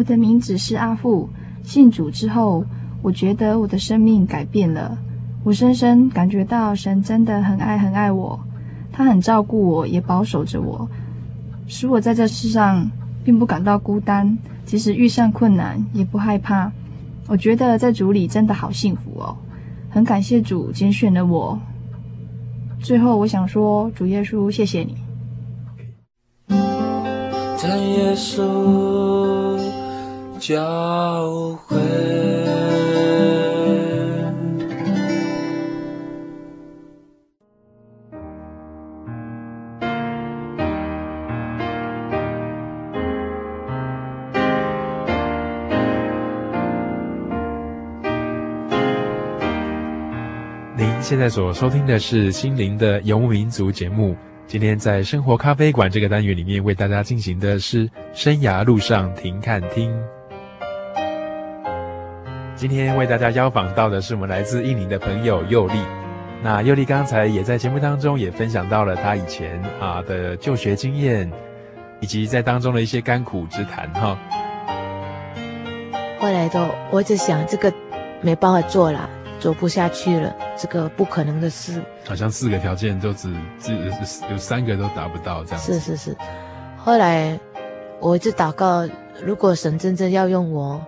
[0.00, 1.28] 我的名字是阿富，
[1.62, 2.64] 信主之后，
[3.02, 4.96] 我觉得我的生命改变了。
[5.44, 8.40] 我深深感觉到神真的很爱很爱我，
[8.90, 10.88] 他很照顾我，也保守着我，
[11.66, 12.90] 使我在这世上
[13.22, 14.38] 并不感到孤单。
[14.64, 16.72] 即使遇上困难，也不害怕。
[17.26, 19.36] 我觉得在主里真的好幸福哦，
[19.90, 21.60] 很感谢主拣选了我。
[22.80, 24.96] 最后，我想说，主耶稣，谢谢你。
[30.40, 31.76] 教会。
[51.02, 54.16] 现在所收听的是心灵的游牧民族节目。
[54.46, 59.92] 今天在生活咖啡馆这个单元里面，为大家进行的是生涯路上停看听。
[62.60, 65.80] 今天为大家邀访到的是我们来自印尼的朋友佑利。
[66.42, 71.32] 那佑利刚才也在节目当中也分享到了他以前啊的就学经验，
[72.00, 74.14] 以及在当中的一些甘苦之谈哈。
[76.18, 77.72] 后来都我一直想这个
[78.20, 79.08] 没办法做了。
[79.38, 81.80] 做不下去了，这个不可能的事。
[82.06, 83.74] 好像四个条件都只只
[84.30, 85.80] 有三个都达不到这样子。
[85.80, 86.16] 是是是，
[86.76, 87.40] 后来
[88.00, 88.86] 我一直祷告，
[89.24, 90.78] 如果神真正要用我，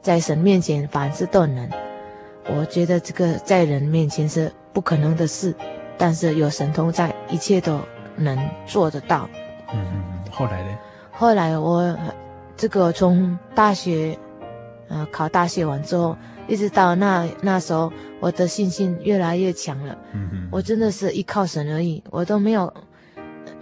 [0.00, 1.68] 在神面前凡事都能。
[2.46, 5.54] 我觉得这个在人面前是不可能的事，
[5.96, 7.78] 但是有神通在，一切都
[8.16, 9.28] 能做得到。
[9.72, 9.80] 嗯。
[10.30, 10.78] 后来呢？
[11.12, 11.96] 后来我
[12.56, 14.16] 这个从大学，
[14.88, 16.16] 呃，考大学完之后。
[16.48, 19.96] 一直到那那时候，我的信心越来越强了。
[20.12, 22.74] 嗯哼，我真的是依靠神而已，我都没有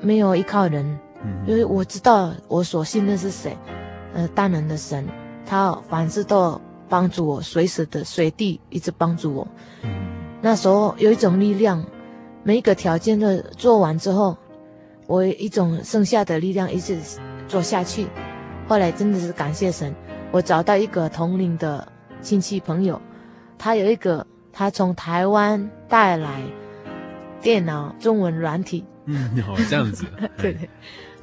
[0.00, 0.98] 没有依靠人。
[1.22, 3.54] 嗯，因为我知道我所信的是谁，
[4.14, 5.06] 呃，大能的神，
[5.48, 9.48] 他凡事都帮助我，随时的随地一直帮助我。
[9.82, 9.90] 嗯，
[10.42, 11.82] 那时候有一种力量，
[12.42, 14.36] 每一个条件都做完之后，
[15.06, 16.98] 我有一种剩下的力量一直
[17.48, 18.06] 做下去。
[18.68, 19.94] 后来真的是感谢神，
[20.30, 21.88] 我找到一个同龄的。
[22.20, 23.00] 亲戚朋友，
[23.56, 26.42] 他有一个，他从台湾带来
[27.40, 28.84] 电脑中文软体。
[29.04, 30.04] 嗯，哦，这样子，
[30.36, 30.68] 对 对，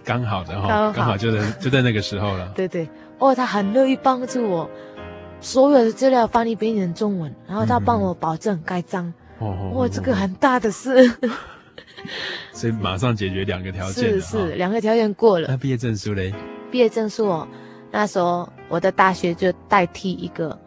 [0.06, 2.48] 刚好的哈，刚好就在就在那个时候了。
[2.56, 2.88] 对对，
[3.20, 4.70] 哦，他很乐意帮助我，
[5.40, 9.12] 所有的资料翻译变成中文，然后他帮我保证盖章。
[9.40, 11.12] 哦哦，哇，这个很大的事。
[12.54, 14.12] 所以马上解决两个条件。
[14.14, 15.48] 是是，两个条件过了。
[15.50, 16.34] 那毕业证书嘞？
[16.72, 17.48] 毕业证书哦，
[17.92, 20.58] 那时候我的大学就代替一个。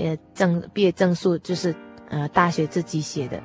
[0.00, 1.74] 呃，证毕业证书就是
[2.08, 3.36] 呃大学自己写的，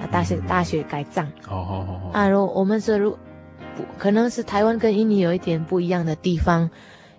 [0.00, 1.26] 啊大学、嗯、大学改账。
[1.48, 3.18] 哦哦哦啊，如我们是如
[3.98, 6.70] 可能是台湾跟印尼有一点不一样的地方，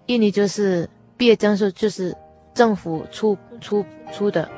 [0.08, 2.16] 印尼就是毕业证书就是
[2.54, 4.50] 政府出出出的，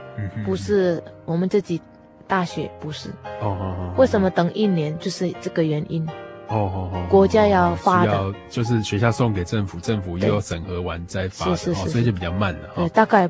[0.45, 1.81] 不是我们自己
[2.27, 3.09] 大学不是。
[3.41, 3.93] 哦哦哦。
[3.97, 4.97] 为什么等一年？
[4.99, 6.05] 就是这个原因。
[6.47, 7.05] 哦哦哦。
[7.09, 12.69] 国家要发的，要就是学校送给政府，政府又要审核完再发的，是是是，所以就比较慢了。
[12.75, 13.29] 对，大概。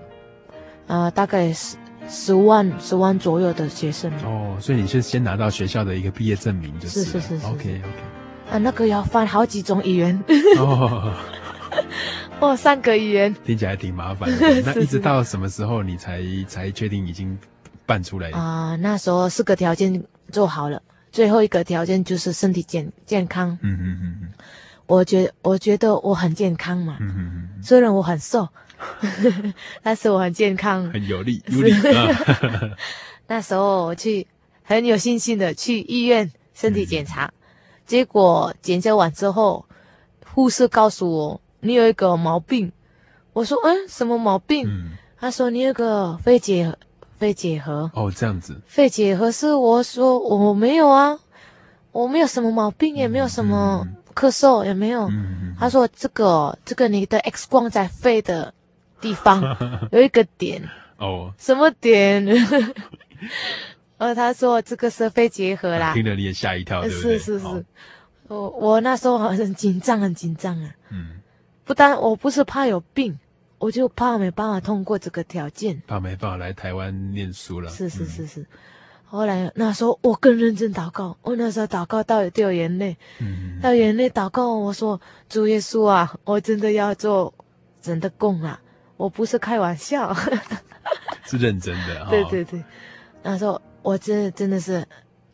[0.88, 10.24] 呃，大概十十万十万左右的学生哦，所以你是先拿到学校的一个毕业证明，就是是是是 OK OK 啊，那个要翻好几种语言
[10.60, 11.12] 哦，
[12.40, 14.62] 哦，三个语言听起来挺麻烦的。
[14.66, 17.38] 那一直到什么时候你才才确定已经
[17.86, 18.78] 办出来啊、呃？
[18.78, 23.50] 那时候四个条件做好了，最后一个条件就是身体健健康。
[23.62, 24.30] 嗯嗯嗯嗯，
[24.88, 26.98] 我觉我觉得我很健康嘛。
[27.00, 28.48] 嗯嗯嗯，虽然我很瘦。
[29.82, 32.10] 但是我很健康，很有力，有力啊。
[33.26, 34.28] 那时候我去
[34.64, 37.34] 很有信心的去医院身体检查，嗯、
[37.86, 39.66] 结果检查完之后，
[40.26, 42.72] 护士告诉我你有一个毛病。
[43.34, 44.66] 我说嗯，什么毛病？
[44.70, 46.74] 嗯、他说你有个肺结
[47.18, 47.92] 肺结核。
[47.94, 48.62] 哦，这样子。
[48.66, 51.20] 肺结核是我说我没有啊，
[51.92, 55.10] 我没有什么毛病，也没有什么咳嗽，也没有。
[55.10, 58.54] 嗯、他说这个这个你的 X 光在肺的
[59.02, 59.42] 地方
[59.92, 60.64] 有一个点。
[60.98, 61.34] 哦。
[61.38, 62.26] 什么点？
[63.98, 67.02] 呃， 他说这个是肺结核啦，听了你也吓一跳，对对？
[67.02, 67.46] 是是是，
[68.28, 70.70] 我、哦、我那时候很紧张，很紧张啊。
[70.90, 71.15] 嗯，
[71.66, 73.20] 不但我不是怕有病，
[73.58, 77.70] 我就怕没办法通过这个条件，怕没办法来台湾念书了。
[77.70, 78.48] 是是是是，嗯、
[79.06, 87.34] 后来那时候我更认真祷告，我那时候祷告到有掉眼泪，嗯，掉眼泪祷告，我说主耶稣啊，我真的要做
[87.82, 88.62] 真的供啊，
[88.96, 90.16] 我不是开玩笑，
[91.26, 92.02] 是认真的。
[92.06, 92.64] 哦、对对对。
[93.24, 94.88] 那时候我真的真的是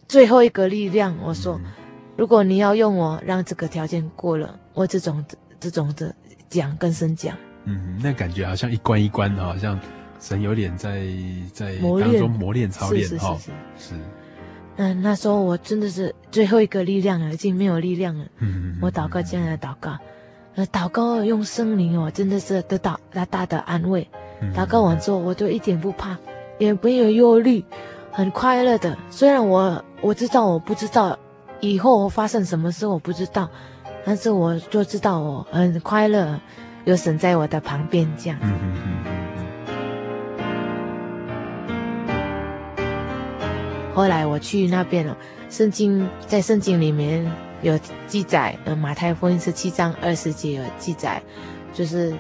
[0.08, 1.14] 最后一个力量。
[1.22, 1.72] 我说，嗯、
[2.16, 5.26] 如果你要用我让这个条件过了，我这种
[5.60, 6.16] 这种的
[6.52, 7.36] 讲跟神讲。
[7.64, 9.80] 嗯，那感觉好像一关一关的，好像
[10.20, 11.02] 神有点在
[11.52, 13.36] 在当中磨练操练哈。
[13.80, 13.96] 是。
[14.76, 18.26] 嗯，那时候我真的是最后一个力量了，已经没有力量了。
[18.38, 19.98] 嗯，我祷告这样的祷告，
[20.56, 24.08] 呃，祷告用圣灵哦，真的是得到大大的安慰。
[24.42, 26.18] 嗯、祷告完之后，我就一点不怕。
[26.58, 27.66] 也没有忧虑，
[28.12, 28.96] 很快乐的。
[29.10, 31.18] 虽然我我知道我不知道
[31.60, 33.50] 以后发生什么事，我不知道，
[34.06, 36.40] 但是我就知道我很快乐，
[36.86, 38.46] 有神在我的旁边这样子。
[38.46, 39.22] 嗯嗯嗯嗯。
[43.94, 45.16] 后来我去那边了，
[45.50, 47.30] 圣经在圣经里面
[47.62, 51.22] 有记载，呃，马太福音十七章二十节有记载，
[51.74, 52.14] 就是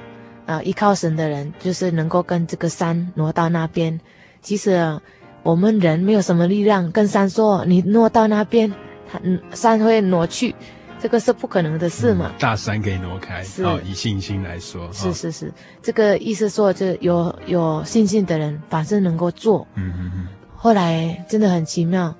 [0.45, 3.99] 呃，依靠神的人，就是能够跟这个山挪到那边。
[4.41, 4.99] 其实
[5.43, 8.71] 我们人没有什么力量，跟山说你挪到那边，
[9.11, 10.53] 它嗯山会挪去，
[11.01, 12.27] 这个是不可能的事嘛。
[12.29, 19.67] 嗯、大山可以挪开，是哦，以信心来说，是是是，这个意思说，就有有信心的人，反正能够做。
[19.75, 20.27] 嗯嗯嗯。
[20.55, 22.13] 后来真的很奇妙，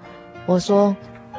[0.47, 0.95] 我说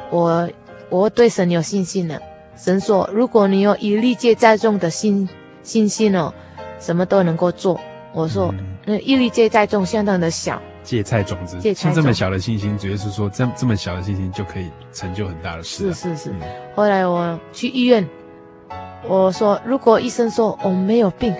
[0.09, 0.49] 我
[0.89, 2.17] 我对神有信心了。
[2.55, 5.27] 神说，如果你有以利芥栽种的信
[5.63, 6.33] 信心哦，
[6.79, 7.77] 什么都能够做。
[8.13, 10.61] 我说，嗯、那以利芥栽种相当的小。
[10.83, 15.93] 芥菜种子，芥菜像这么小的信心，主要是说这这么小的信心就可以成就很大的事，啊。
[15.93, 16.29] 是是是。
[16.31, 16.41] 嗯、
[16.75, 18.07] 后来我去医院，
[19.07, 21.33] 我说如果医生说我没有病，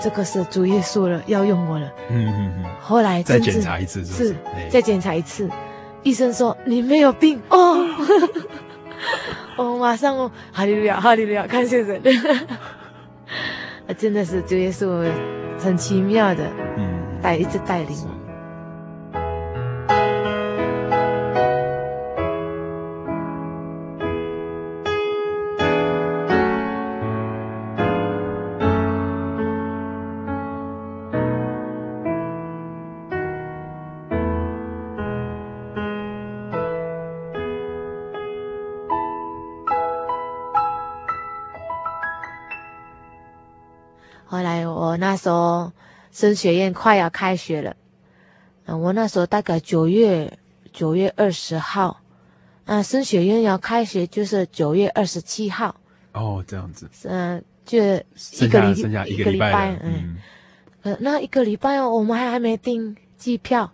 [0.00, 1.92] 这个是主耶稣了，要用我了。
[2.10, 2.64] 嗯嗯嗯。
[2.80, 4.36] 后来再检查一次是，是，是
[4.70, 5.48] 再检查一次，
[6.02, 7.86] 医生说你没有病哦。
[9.56, 12.00] 我 马上哦，哈利路亚，哈利路亚，看先生。
[13.98, 15.06] 真的是主耶稣
[15.58, 16.42] 很奇妙的，
[16.78, 16.88] 嗯，
[17.20, 17.96] 带一直带领
[45.24, 45.72] 时候
[46.12, 47.74] 神学院快要开学了，
[48.66, 50.30] 嗯，我那时候大概九月
[50.70, 51.98] 九月二十号，
[52.66, 55.74] 啊，升学院要开学就是九月二十七号。
[56.12, 56.88] 哦，这样子。
[57.04, 60.18] 嗯，就一个礼拜，一个礼拜，嗯，
[60.82, 63.72] 呃，那一个礼拜哦，我们还还没订机票。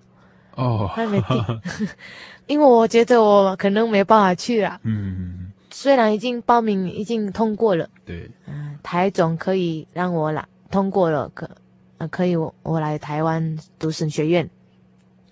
[0.54, 1.60] 哦，还没订，
[2.46, 4.78] 因为我觉得我可能没办法去了。
[4.84, 7.88] 嗯，虽然已经报名已经通过了。
[8.04, 8.30] 对。
[8.46, 10.44] 嗯，台总可以让我来。
[10.70, 11.50] 通过了，可，
[11.98, 14.48] 呃，可以我我来台湾读神学院。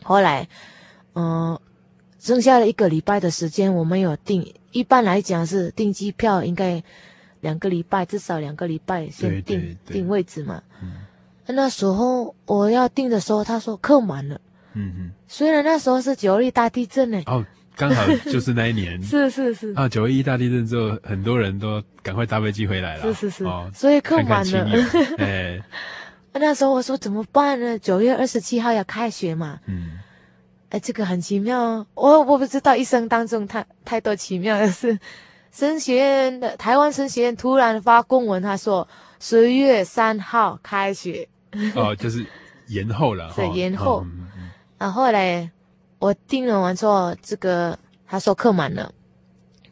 [0.02, 0.48] 后来，
[1.14, 1.62] 嗯、呃，
[2.18, 4.54] 剩下了一个礼拜的时间，我没有订。
[4.72, 6.82] 一般来讲是订机票，应该
[7.40, 10.62] 两个礼拜，至少两个礼拜先订订位置嘛。
[10.82, 11.06] 嗯。
[11.46, 14.40] 那时候我要订的时候，他说客满了。
[14.74, 15.10] 嗯哼。
[15.26, 17.22] 虽然那时候是九二大地震呢。
[17.26, 17.44] 哦。
[17.78, 19.72] 刚好就是那一年， 是是是。
[19.74, 24.66] 啊，九一一大地震之后，很多人都赶快搭飞机回来了，是是是，哦、所以客满了。
[25.18, 25.62] 哎，
[26.34, 27.78] 那时候我说怎么办呢？
[27.78, 30.00] 九月二十七号要开学嘛，嗯，
[30.70, 34.98] 哎，这个很奇妙，我我不知道一生当中太太多奇妙的事。
[35.52, 38.86] 神学院的台湾神学院突然发公文，他说
[39.20, 41.28] 十月三号开学，
[41.74, 42.26] 哦，就是
[42.66, 44.04] 延后了，对，延后，
[44.78, 45.48] 然后后来。
[45.98, 48.92] 我订了完之后，这个他说客满了，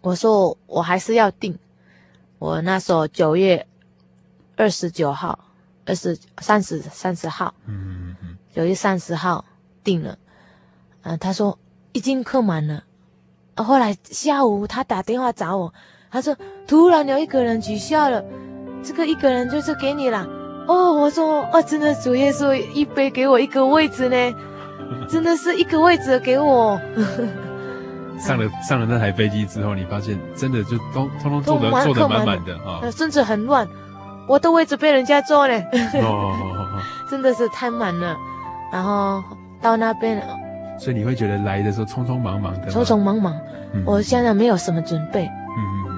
[0.01, 1.59] 我说我还是要订。
[2.39, 3.67] 我那时候九月
[4.57, 5.39] 二十九号，
[5.85, 7.75] 二十三十三十号，嗯。
[7.75, 9.45] 嗯嗯，九月三十号
[9.85, 10.13] 订了，
[11.03, 11.59] 嗯、呃，他说
[11.93, 12.83] 已经客满了，
[13.55, 15.75] 啊，后来下午他打电话找我，
[16.11, 16.35] 他说
[16.67, 18.25] 突然有一个人取消了，
[18.83, 20.27] 这个一个人就是给你了，
[20.67, 24.39] 哦，我说哦，真的主耶稣一杯给我一个位置呢，
[25.09, 26.81] 真的是一个位置给我。
[28.19, 33.69] 上了上了那台飞机之后，你发现真的就都通通坐的坐的满满的啊，甚至很乱，
[34.27, 35.63] 我的位置被人家坐嘞，
[36.01, 36.35] 哦，
[37.11, 38.17] 真的是太满了。
[38.73, 39.23] 然后
[39.61, 40.23] 到那边，
[40.79, 43.35] 所以你会觉得来的时候匆匆忙忙的，匆匆忙忙。
[43.75, 45.29] 嗯、我现在没有什么准备，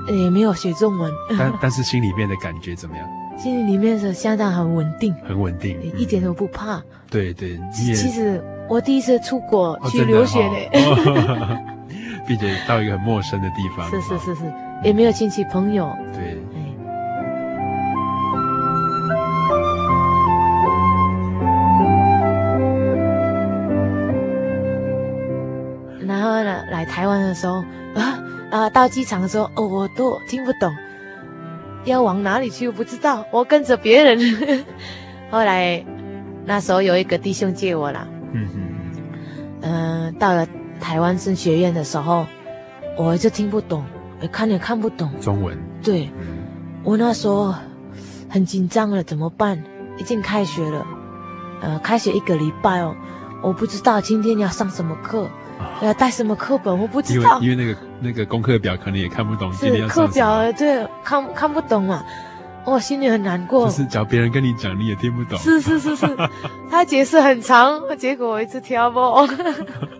[0.09, 3.09] 嗯，也没有写中文，但但是心里面的感觉怎么样？
[3.39, 6.83] 心里面是相当很稳定，很稳定，一点都不怕。
[7.09, 10.69] 对对，其实我第一次出国去留学嘞。
[10.75, 11.59] 哦
[12.27, 14.43] 并且到一个很陌生的地方，是是是是，
[14.85, 15.91] 也没有亲戚朋友。
[16.13, 16.37] 对，
[26.07, 27.65] 然后呢，来台湾的时候
[27.95, 30.71] 啊啊，到机场的时候，哦，我都听不懂，
[31.85, 34.19] 要往哪里去我不知道，我跟着别人。
[35.31, 35.83] 后来
[36.45, 38.47] 那时候有一个弟兄借我了，嗯
[40.13, 40.47] 到了。
[40.81, 42.25] 台湾神学院的时候，
[42.97, 43.85] 我就听不懂，
[44.23, 45.59] 也看也看不懂中文。
[45.83, 46.09] 对，
[46.85, 47.53] 我那时候
[48.29, 49.61] 很紧张了，怎么办？
[49.97, 50.87] 已经开学了，
[51.61, 52.95] 呃，开学一个礼拜哦，
[53.43, 55.25] 我不知道今天要上什么课，
[55.59, 57.41] 啊、要带什么课本，我不知道。
[57.41, 62.05] 因为因为那个那个功课表可能也看不懂，是课表对，看看不懂嘛，
[62.65, 63.67] 我心里很难过。
[63.67, 65.39] 就是只要别人跟你讲，你也听不懂。
[65.39, 66.07] 是是是是，
[66.71, 69.29] 他解释很长，结果我一直听不懂。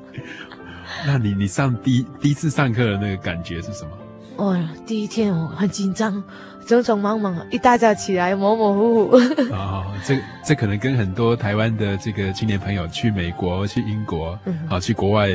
[1.07, 3.91] 那你你上第一第一次上课的那个感觉是什么？
[4.37, 6.23] 哦，第一天我很紧张，
[6.67, 9.17] 匆匆忙忙，一大早起来模模糊糊。
[9.55, 15.29] 哦，这这可能跟很多台湾的这个青年朋友去美国、去英国，啊、嗯啊，去国外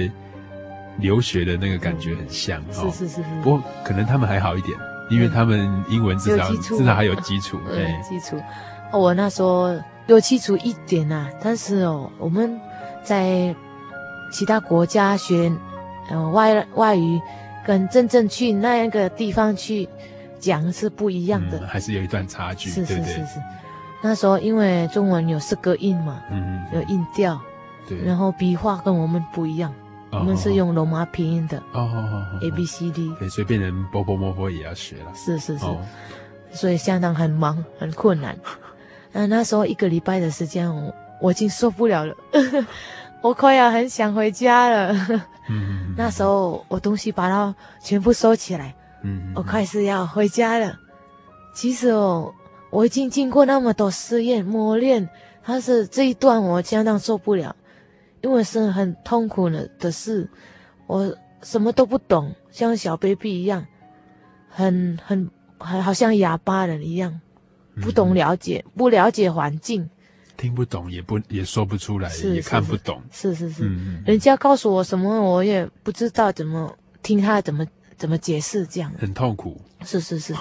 [0.97, 2.61] 留学的那个感觉很像。
[2.69, 3.23] 嗯、是是是是。
[3.41, 4.77] 不过可能他们还好一点，
[5.13, 7.59] 因为他们英文至少至少还有基础。
[7.69, 8.41] 对、嗯，基础。
[8.91, 9.73] 我那时候
[10.07, 12.59] 有基础一点啊，但是哦，我们
[13.03, 13.55] 在。
[14.31, 15.47] 其他国家学，
[16.09, 17.21] 嗯、呃，外外语，
[17.63, 19.87] 跟真正去那个地方去
[20.39, 23.39] 讲是不一样的，嗯、还是有一段差距，是是是是。
[24.01, 27.39] 那时候因为中文有四个音嘛，嗯，有音调，
[27.87, 29.75] 对，然后笔画跟我们不一样，哦、
[30.19, 35.77] 我们是用罗马拼音的，哦哦哦，A B C D，对，所以变成波波摸摸也要学了，是是是，哦、
[36.51, 38.37] 所以相当很忙很困难。
[39.13, 42.15] 嗯，那时候一个礼拜的时间，我我已经受不了了。
[43.21, 44.93] 我快要很想回家了，
[45.49, 50.77] 嗯，那时候我东西把它全部收起来，嗯，我开始要回家了。
[51.55, 52.33] 其实哦，
[52.69, 55.07] 我已经经过那么多试验磨练，
[55.45, 57.55] 但是这一段我相当受不了，
[58.23, 60.27] 因为是很痛苦的的事，
[60.87, 63.63] 我什么都不懂，像小 baby 一样，
[64.49, 67.21] 很很很好像哑巴人一样，
[67.81, 69.87] 不懂了解，不了解环境。
[70.35, 73.01] 听不懂，也不也说不出来，是是是也看不懂。
[73.11, 77.65] 是是是，嗯、人家告诉我什么，我也不知道怎么听他怎么
[77.97, 79.61] 怎么解释，这样很痛苦。
[79.85, 80.33] 是是是，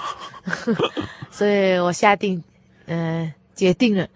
[1.29, 2.41] 所以我下定，
[2.85, 4.07] 呃，决定了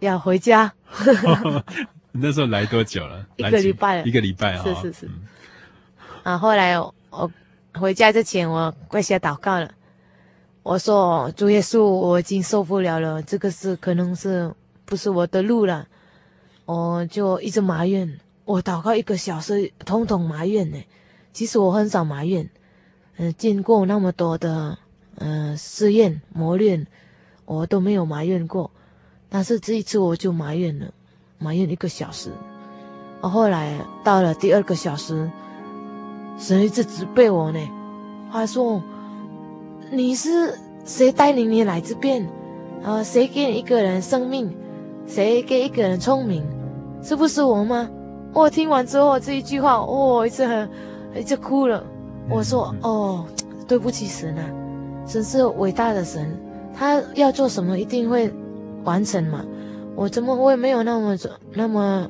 [0.00, 0.72] 要回家。
[2.18, 3.24] 你那时候来多久了？
[3.36, 4.04] 一个礼拜了。
[4.04, 4.64] 一个礼拜啊。
[4.64, 5.06] 是是是。
[5.06, 5.22] 嗯、
[6.24, 7.30] 啊，后来我，我
[7.74, 9.70] 回家之前，我跪下祷告了。
[10.64, 14.52] 我说：“主耶稣，我已经受不了了，这个是可能是。”
[14.84, 15.86] 不是我的路了，
[16.64, 18.18] 我就一直埋怨。
[18.46, 20.82] 我祷告一个小时，统统埋怨呢。
[21.34, 22.42] 其实我很少埋怨，
[23.18, 24.78] 嗯、呃，经过那么多的
[25.16, 26.86] 嗯、呃、试验磨练，
[27.44, 28.70] 我都没有埋怨过。
[29.28, 30.90] 但是这一次我就埋怨了，
[31.38, 32.30] 埋怨一个小时。
[33.20, 33.74] 我后来
[34.04, 35.30] 到了第二个小时，
[36.38, 37.58] 神一直责备我呢，
[38.30, 38.82] 他说
[39.90, 42.28] ：“你是谁带领你来这边？
[42.84, 44.52] 啊，谁给你一个人生命？”
[45.06, 46.44] 谁给一个人聪明？
[47.02, 47.88] 是不是我吗？
[48.34, 50.68] 我听完之后这一句话，我、哦、一直很，
[51.16, 51.82] 一直哭了。
[52.28, 53.24] 我说：“哦，
[53.66, 54.44] 对不起神啊，
[55.06, 56.38] 神是伟大的神，
[56.74, 58.30] 他要做什么一定会
[58.84, 59.42] 完成嘛。
[59.98, 61.18] 我怎么会没有那么
[61.52, 62.08] 那么？”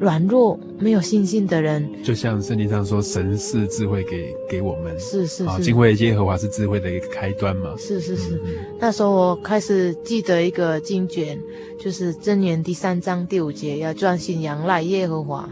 [0.00, 7.72] 软弱、没有信心的人，就像圣经上说，神是智慧给给我们，是是是，敬畏耶和华是智慧的一个开端嘛。
[7.78, 8.40] 是是是，嗯、
[8.80, 11.38] 那时候我开始记得一个经卷，
[11.78, 15.48] 就是箴言第三章第五节，要专心仰赖耶和华，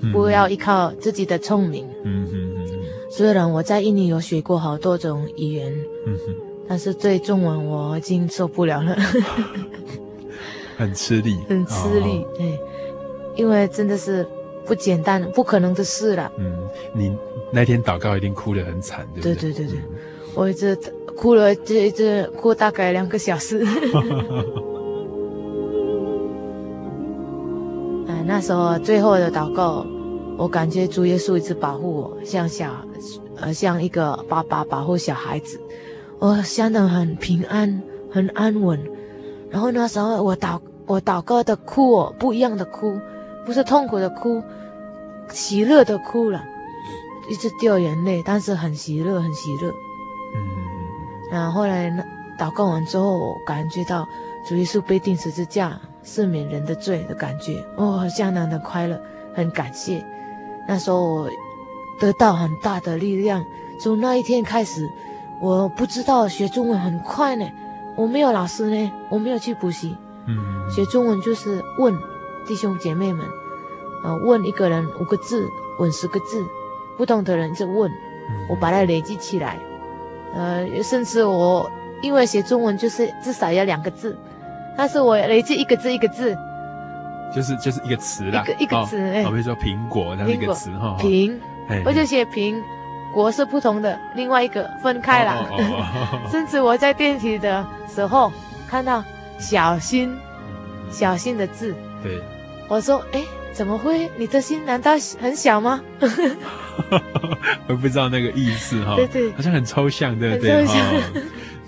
[0.00, 1.84] 嗯、不要依靠自己的聪明。
[2.02, 2.66] 嗯嗯嗯。
[3.10, 5.70] 虽然我在印尼有学过好多种语言，
[6.06, 6.34] 嗯哼，
[6.66, 8.96] 但是对中文我已经受不了了。
[10.82, 12.58] 很吃力，很吃力，哎、哦，
[13.36, 14.26] 因为真的是
[14.66, 16.30] 不简单，不可能的事了。
[16.38, 17.16] 嗯，你
[17.52, 19.34] 那天祷告一定哭得很惨，对不对？
[19.34, 19.84] 对对对对，嗯、
[20.34, 20.76] 我一直
[21.16, 23.64] 哭了，这一直哭大概两个小时。
[28.06, 29.86] 嗯， 那时候最后的祷告，
[30.36, 32.74] 我感觉主耶稣一直保护我，像小，
[33.36, 35.60] 呃，像一个爸爸保护小孩子，
[36.18, 38.80] 我相当很平安，很安稳。
[39.50, 42.98] 然后那时候我祷我祷告的哭哦，不一样的哭，
[43.46, 44.42] 不是痛苦的哭，
[45.28, 46.42] 喜乐的哭了，
[47.30, 49.70] 一直掉眼泪，但是很喜乐，很喜乐。
[50.34, 50.40] 嗯，
[51.30, 52.02] 然后后来呢
[52.38, 54.06] 祷告完之后，我感觉到
[54.48, 59.00] 主耶稣被钉十字架，赦免人的罪的感觉，哦，相当的快乐，
[59.34, 60.04] 很感谢。
[60.66, 61.30] 那时候我
[62.00, 63.44] 得到很大的力量，
[63.80, 64.88] 从那一天开始，
[65.40, 67.48] 我不知道学中文很快呢。
[67.96, 69.96] 我没有老师呢，我没有去补习。
[70.26, 71.96] 嗯，学中文就是问
[72.46, 73.26] 弟兄姐妹们，
[74.04, 75.48] 呃，问一个人五个字，
[75.78, 76.44] 问十个字，
[76.96, 77.90] 不同的人就问，
[78.48, 79.58] 我把它累积起来。
[80.34, 81.70] 呃，甚至我
[82.02, 84.16] 因为写中文就是至少要两个字，
[84.76, 86.36] 但是我累积一个字一个字，
[87.34, 91.36] 就是就是一个词啦，一个一个词，哎，比如说苹果这样一个词哈，苹，
[91.84, 92.62] 我就写苹。
[93.14, 95.34] 国是不同的，另外一个分开了。
[95.34, 96.30] Oh, oh, oh, oh.
[96.30, 98.32] 甚至我在电梯的时候
[98.66, 99.04] 看到
[99.42, 100.16] “小心
[100.90, 102.20] ”“小心”的字，对，
[102.68, 103.22] 我说：“哎，
[103.52, 104.08] 怎么会？
[104.16, 105.82] 你的心难道很小吗？”
[107.68, 110.64] 我不知道那个意思哈，对对，好像很抽象，对不对？
[110.64, 110.74] 哈，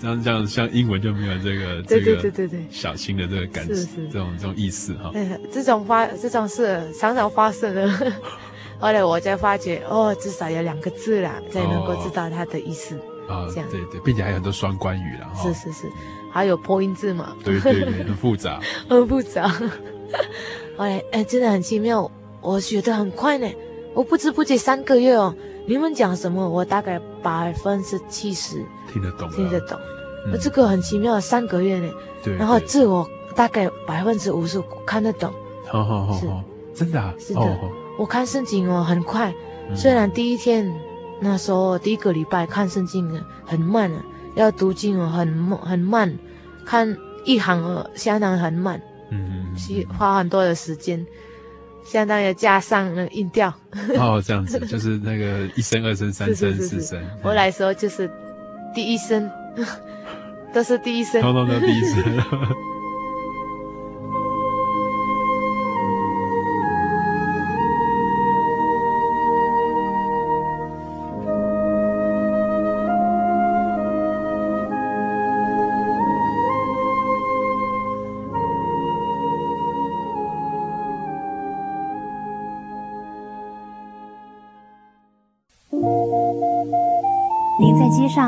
[0.00, 5.10] 这样这样像英文就没有这个这个对对对小心的这个感觉，是是这种这种意思哈。
[5.12, 7.90] 对，这种发这种事常常发生的。
[8.80, 12.96] 后来我才发觉，哦，至少有两个字啦，才能够知道它的意思。
[13.28, 15.30] 啊，这样对对，并且还有很多双关语啦。
[15.34, 15.86] 是是是，
[16.34, 17.32] 还有破音字嘛？
[17.44, 18.58] 对对对，很复杂，
[18.90, 19.46] 很复杂。
[19.48, 19.64] 后
[20.84, 22.10] 来，哎，真的很奇妙，
[22.40, 23.48] 我学的很快呢。
[23.94, 25.32] 我不知不觉三个月哦，
[25.68, 28.56] 你们讲什么，我大概百分之七十
[28.92, 29.78] 听得懂，听得懂。
[30.40, 31.88] 这个很奇妙，三个月呢。
[32.24, 32.34] 对。
[32.34, 35.32] 然后字我大概百分之五十看得懂。
[35.68, 36.26] 好好好，是
[36.74, 37.14] 真的啊？
[37.16, 37.58] 是的。
[37.96, 39.32] 我看圣经哦，很快。
[39.76, 40.74] 虽然第一天、嗯、
[41.20, 43.08] 那时候第一个礼拜看圣经
[43.46, 44.04] 很慢了，
[44.34, 46.12] 要读经哦很很慢，
[46.64, 48.80] 看一行哦相当很慢，
[49.10, 51.04] 嗯，需花很多的时间，
[51.84, 53.52] 相当于加上那个音调。
[53.98, 57.00] 哦，这样子就是那个一声、二声、三声、四声。
[57.22, 58.10] 我来说就是
[58.74, 59.30] 第一声，
[60.52, 62.02] 都是第一声，通通都第一声。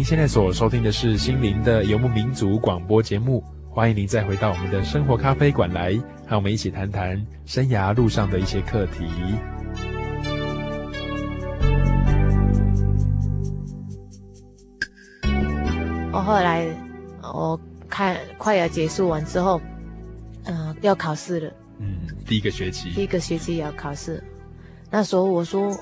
[0.00, 5.92] 您现在所收听的是心灵的游牧民族广播节目，欢迎您再回到我们的生活咖啡馆来，
[6.26, 9.04] 和我们一起谈谈生涯路上的一些课题。
[16.10, 16.66] 我后来
[17.22, 19.60] 我看快要结束完之后，
[20.44, 21.52] 嗯、呃，要考试了。
[21.78, 22.88] 嗯，第一个学期。
[22.94, 24.24] 第一个学期也要考试。
[24.90, 25.78] 那时候我说，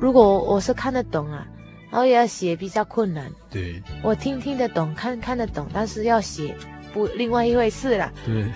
[0.00, 1.46] 如果我是看得懂啊，
[1.92, 3.30] 然后也要写比较困难。
[3.50, 3.80] 对。
[4.02, 6.56] 我听听得懂，看看得懂，但是要写
[6.92, 8.10] 不另外一回事啦。
[8.24, 8.50] 对。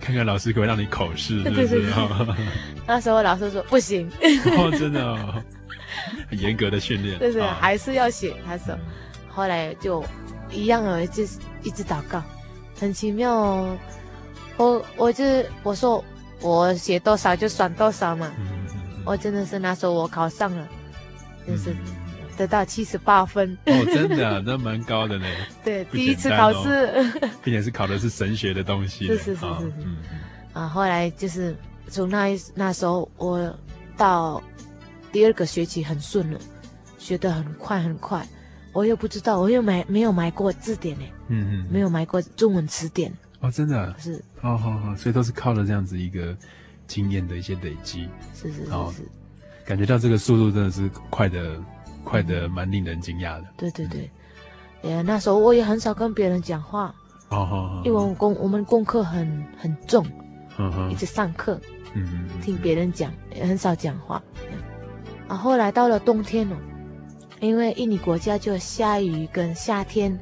[0.00, 1.42] 看看老师可不可以让你口试，
[2.86, 4.08] 那时候老师说不行。
[4.56, 5.42] 哦，真的哦，
[6.30, 7.18] 很严格的训练。
[7.18, 8.34] 对对，还是要写。
[8.46, 8.78] 他说，
[9.28, 10.04] 后来就
[10.50, 11.24] 一样了，就
[11.62, 12.22] 一直祷告，
[12.78, 13.78] 很奇妙哦。
[14.58, 15.24] 我我就
[15.62, 16.04] 我说
[16.40, 18.30] 我写多少就算多少嘛。
[19.04, 20.68] 我真的是那时候我考上了，
[21.46, 21.74] 就是
[22.36, 23.56] 得到七十八分。
[23.66, 25.26] 哦，真的， 那蛮高的呢。
[25.64, 26.90] 对，第一次考试，
[27.44, 29.06] 并且是考的是神学的东西。
[29.06, 29.72] 是是是是是。
[30.52, 31.56] 啊，后来就是
[31.88, 33.54] 从那那时候我
[33.96, 34.42] 到
[35.10, 36.38] 第二个学期很顺了，
[36.98, 38.26] 学得很快很快。
[38.72, 41.04] 我又不知道，我又买没有买过字典呢。
[41.28, 41.66] 嗯嗯。
[41.70, 43.12] 没有买过中文词典。
[43.40, 43.94] 哦，真的。
[43.98, 44.14] 是。
[44.40, 46.34] 哦好好，所以都是靠着这样子一个
[46.86, 48.08] 经验的一些累积。
[48.34, 48.70] 是是是是。
[49.64, 51.60] 感觉到这个速度真的是快的，
[52.04, 53.44] 快的蛮令人惊讶的。
[53.56, 54.10] 对对对。
[54.82, 56.94] 呃，那时候我也很少跟别人讲话。
[57.28, 57.82] 哦哦。
[57.84, 60.04] 因为我功我们功课很很重。
[60.90, 61.58] 一直上课，
[61.94, 64.22] 嗯，听别人讲，也很少讲话。
[65.26, 66.56] 啊，后来到了冬天哦，
[67.40, 70.16] 因为印尼国家就下雨跟夏天，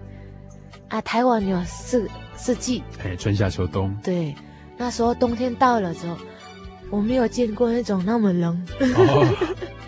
[0.88, 3.94] 啊，台湾有四四季，哎，春夏秋冬。
[4.04, 4.32] 对，
[4.78, 6.16] 那时候冬天到了之后，
[6.90, 8.66] 我没有见过那种那么冷。
[8.80, 9.26] 哦、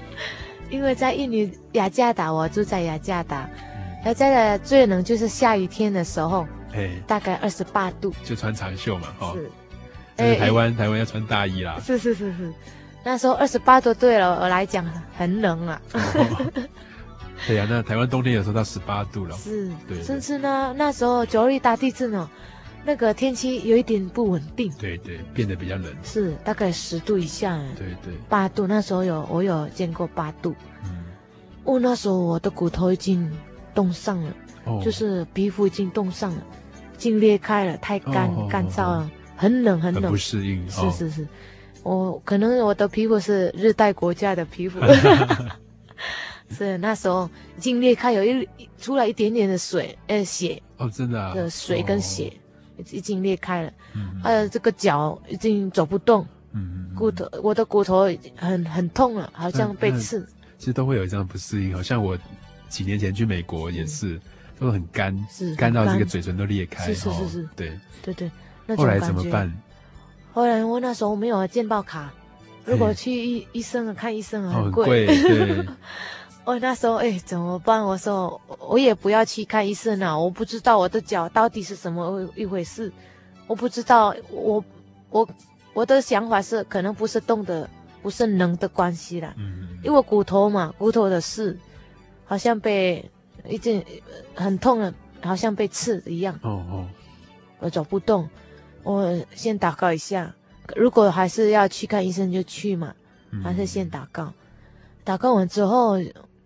[0.71, 3.49] 因为在印尼雅加达，我住在雅加达，
[4.05, 9.33] 雅加达最冷就是下雨天的时候，哎，大概二十八度，就穿长袖嘛，哦。
[9.37, 9.51] 是。
[10.17, 11.81] 哎，台湾台湾要穿大衣啦。
[11.83, 12.53] 是是是是，
[13.03, 14.85] 那时候二十八度对了我来讲
[15.17, 15.81] 很冷啊。
[17.47, 19.37] 对呀，那台湾冬天有时候到十八度了。
[19.37, 20.01] 是，对。
[20.03, 22.29] 甚至呢，那时候九二一大地震哦，
[22.85, 24.73] 那个天气有一点不稳定。
[24.79, 25.87] 对对，变得比较冷。
[26.03, 27.59] 是，大概十度以下。
[27.77, 28.15] 对对。
[28.29, 30.55] 八度，那时候有我有见过八度。
[30.85, 31.05] 嗯。
[31.65, 33.31] 哦，那时候我的骨头已经
[33.75, 34.35] 冻上了，
[34.85, 36.43] 就是皮肤已经冻上了，
[36.95, 39.11] 已经裂开了，太干干燥了。
[39.37, 40.69] 很冷很冷，很不适应。
[40.71, 41.23] 是是是，
[41.83, 44.79] 哦、我可能我的皮肤是热带国家的皮肤，
[46.51, 50.63] 是那时候已经裂开，有一出来一点点的水，呃，血。
[50.77, 51.35] 哦，真的啊。
[51.35, 52.42] 的水跟血，哦、
[52.91, 53.73] 已经裂开了。
[53.95, 54.21] 嗯。
[54.25, 56.27] 呃，这个脚已经走不动。
[56.53, 56.91] 嗯。
[56.95, 60.27] 骨头，我的骨头很很痛了，好像被刺。
[60.59, 62.17] 其实都会有这样不适应，好像我
[62.69, 64.21] 几年前去美国也是，嗯、
[64.61, 66.85] 都很干，是干到这个嘴唇都裂开。
[66.87, 67.49] 是是是是。
[67.57, 68.31] 对对对。
[68.77, 69.53] 后来怎么办？
[70.33, 72.13] 后来我那时候没有健保卡，
[72.65, 75.07] 如果去医医生啊看医生啊很贵。
[75.07, 75.67] 对。
[76.45, 77.85] 我那时候哎怎么办？
[77.85, 82.93] 我说我也不要去看医生了，我不知道我的脚到底是什么一回事，
[83.47, 84.65] 我不知道我
[85.11, 85.29] 我
[85.73, 87.69] 我的想法是可能不是动的，
[88.03, 89.33] 不是能的关系啦。
[89.39, 89.69] 嗯。
[89.85, 91.59] 因为骨头嘛，骨头的事，
[92.25, 93.09] 好像被
[93.49, 93.85] 已经
[94.35, 96.39] 很痛了，好像被刺一样。
[96.43, 96.87] 哦哦。
[97.61, 98.29] 我走不动。
[98.83, 100.35] 我先祷告一下，
[100.75, 102.93] 如果还是要去看医生就去嘛，
[103.45, 104.33] 还是先祷告。
[105.05, 105.97] 祷告完之后，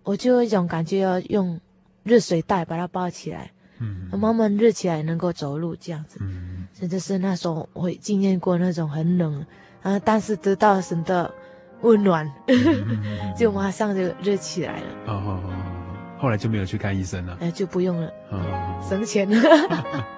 [0.07, 1.59] 我就有一种感觉要用
[2.03, 6.17] 热水袋把它包起来，嗯，慢慢热起来能够走路这样子。
[6.21, 9.45] 嗯，甚至是那时候我经验过那种很冷，
[9.83, 11.29] 啊，但是得到神的
[11.81, 12.31] 温暖，
[13.37, 14.87] 就马上就热起来了。
[15.07, 15.53] 哦哦哦，
[16.17, 17.37] 后来就没有去看医生了。
[17.41, 18.09] 哎，就不用了，
[18.87, 20.07] 省钱了。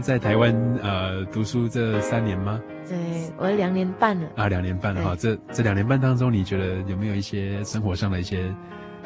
[0.00, 2.60] 在台湾呃读书这三年吗？
[2.88, 2.96] 对，
[3.36, 4.28] 我两年半了。
[4.36, 5.16] 啊，两年半了哈。
[5.16, 8.52] 这这两年半当中，你觉得有没有一些生活上的一些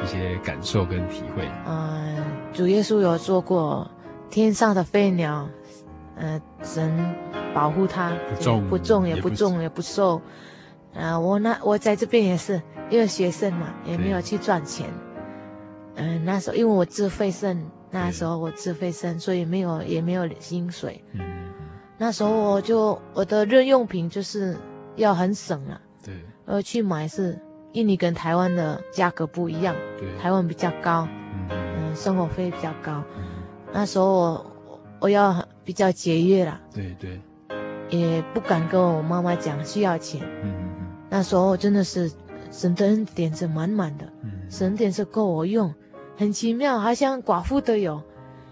[0.02, 1.48] 一些感受跟体会？
[1.66, 2.16] 嗯，
[2.52, 3.90] 主耶稣有说过，
[4.30, 5.48] 天上的飞鸟，
[6.16, 6.92] 呃，神
[7.52, 10.20] 保护他，不重不重也不重也不收。
[10.94, 14.86] 呃，我那我在这边也是，因为学生嘛，也没有去赚钱。
[15.96, 17.64] 嗯、呃，那时候因为我自费生。
[17.94, 21.02] 那时候我自费生，所以没有也没有薪水。
[21.12, 21.20] 嗯，
[21.96, 24.56] 那时候我就我的日用品就是
[24.96, 25.80] 要很省啊。
[26.04, 26.12] 对，
[26.44, 27.38] 而去买是
[27.72, 29.76] 印尼跟台湾的价格不一样。
[29.96, 33.00] 对，台湾比较高，嗯，嗯，生活费比较高。
[33.16, 33.24] 嗯，
[33.72, 36.60] 那时候我我要比较节约啦。
[36.74, 37.20] 对对，
[37.90, 40.20] 也不敢跟我妈妈讲需要钱。
[40.42, 42.10] 嗯嗯嗯，那时候真的是
[42.50, 44.04] 省的恩典是满满的，
[44.50, 45.72] 神恩典是够我用。
[46.16, 48.02] 很奇妙，好像寡妇都有，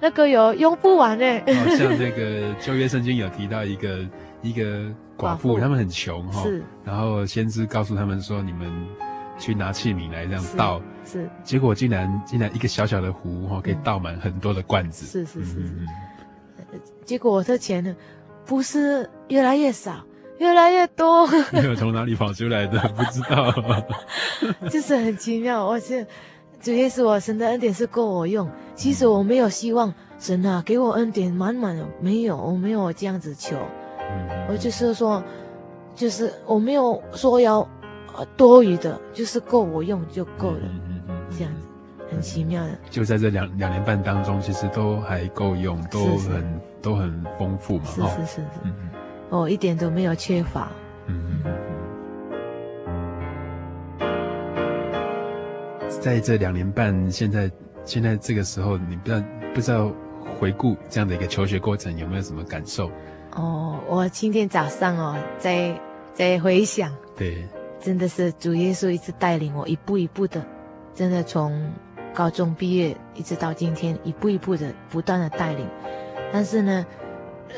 [0.00, 1.40] 那个有用不完呢。
[1.46, 4.06] 好像那个旧约圣经有提到一个
[4.42, 6.62] 一个寡妇，他们很穷哈，是。
[6.84, 8.70] 然后先知告诉他们说：“你们
[9.38, 11.28] 去拿器皿来这样倒。”是。
[11.44, 15.06] 结果竟然竟然一个小小的壶哈，可以倒满很多的罐子。
[15.06, 15.86] 是是是是。
[17.04, 17.94] 结果我的钱呢，
[18.46, 20.04] 不是越来越少，
[20.38, 21.26] 越来越多。
[21.52, 23.52] 没有从哪里跑出来的，不知道。
[24.70, 26.06] 就是很奇妙，而且
[26.62, 28.48] 主耶稣，我神的恩典是够我用。
[28.74, 33.56] 其实我没有希望神啊给我恩典满满的，没有，我没有这样子求。
[33.98, 35.22] 嗯，我就是说，
[35.94, 37.68] 就是我没有说要
[38.36, 40.60] 多余的，就是够我用就够了。
[40.62, 41.60] 嗯嗯嗯，这样子
[42.10, 42.70] 很奇妙的。
[42.88, 46.60] 就在这两两年半当中，其实都还够用，都很。
[46.82, 48.90] 都很丰富嘛，是是是是，嗯嗯，
[49.30, 50.68] 哦，一点都没有缺乏，
[51.06, 51.52] 嗯嗯
[56.01, 57.51] 在这两年半，现在
[57.84, 59.22] 现在这个时候，你不知道
[59.55, 59.93] 不知道
[60.38, 62.90] 回顾这样的一个求学过程，有没有什么感受？
[63.34, 65.80] 哦，我今天早上哦，在
[66.12, 67.47] 在回想，对，
[67.80, 70.45] 真的是主耶稣一直带领我，一步一步的，
[70.95, 71.70] 真的从
[72.12, 75.66] 高中毕业一直到今天，一步一步的不断的带领。
[76.32, 76.84] 但是呢，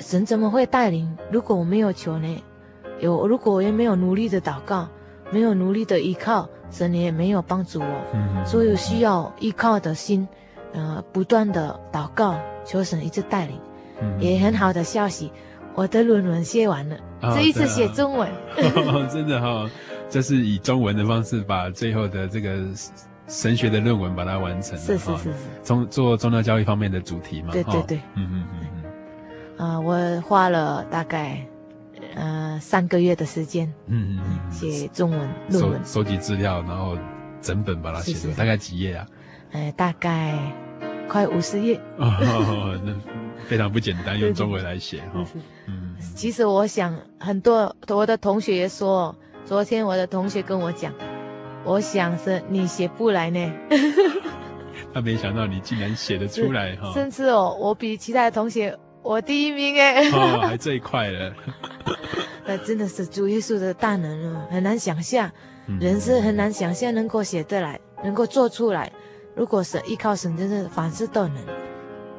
[0.00, 1.10] 神怎么会带领？
[1.30, 2.44] 如果我没有求呢？
[3.00, 4.88] 有，如果我也没有努力的祷告，
[5.30, 8.04] 没有努力的依靠，神也没有帮助我。
[8.12, 10.28] 嗯，所以需要依靠的心，
[10.72, 12.34] 呃，不断的祷告，
[12.66, 13.58] 求神一直带领。
[14.02, 15.30] 嗯，也很好的消息，
[15.74, 18.28] 我的论文写完了，哦、这一次写中文。
[18.58, 19.70] 哦、 真的哈、哦，
[20.10, 22.58] 就是以中文的方式把最后的这个。
[23.26, 28.66] 神学的论文把它完成了，是是是是，宗做宗教教育方面的主题嘛，对对对，嗯嗯嗯
[29.56, 31.42] 嗯，啊，我花了大概
[32.14, 36.96] 呃三个月的时间，嗯嗯嗯，写中文论文，收集资料，然后
[37.40, 39.06] 整本把它写出来，大概几页啊？
[39.52, 40.38] 呃，大概
[41.08, 42.94] 快五十页，哦，那
[43.46, 45.24] 非常不简单，用中文来写 哈，
[45.66, 50.92] 嗯，其实我想很多我的同学也说，昨天我的同学跟我讲。
[51.66, 53.52] 我想是你写不来呢，
[54.92, 61.30] 他没想到你竟然写得出来哈，甚至哦，我比其他的同学我第一名哎，哦，还最快了，
[62.46, 65.30] 那 真的是主耶稣的大能啊，很难想象，
[65.78, 68.90] 人是很难想象能够写得来，能够做出来，
[69.34, 71.36] 如果是依靠神，真是凡事都能。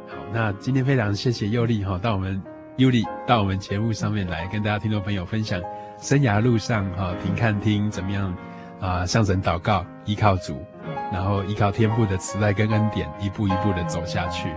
[0.07, 2.39] 好，那今天非常谢谢佑丽哈，到我们
[2.77, 5.59] 尤丽到我们节目上面来跟大家听众朋友分享
[5.99, 8.33] 生涯路上哈，停看听怎么样。
[8.81, 10.63] 啊，向神祷告，依靠主，
[11.11, 14.49] 然后依靠天父的慈爱跟恩典，一步一步的走下去。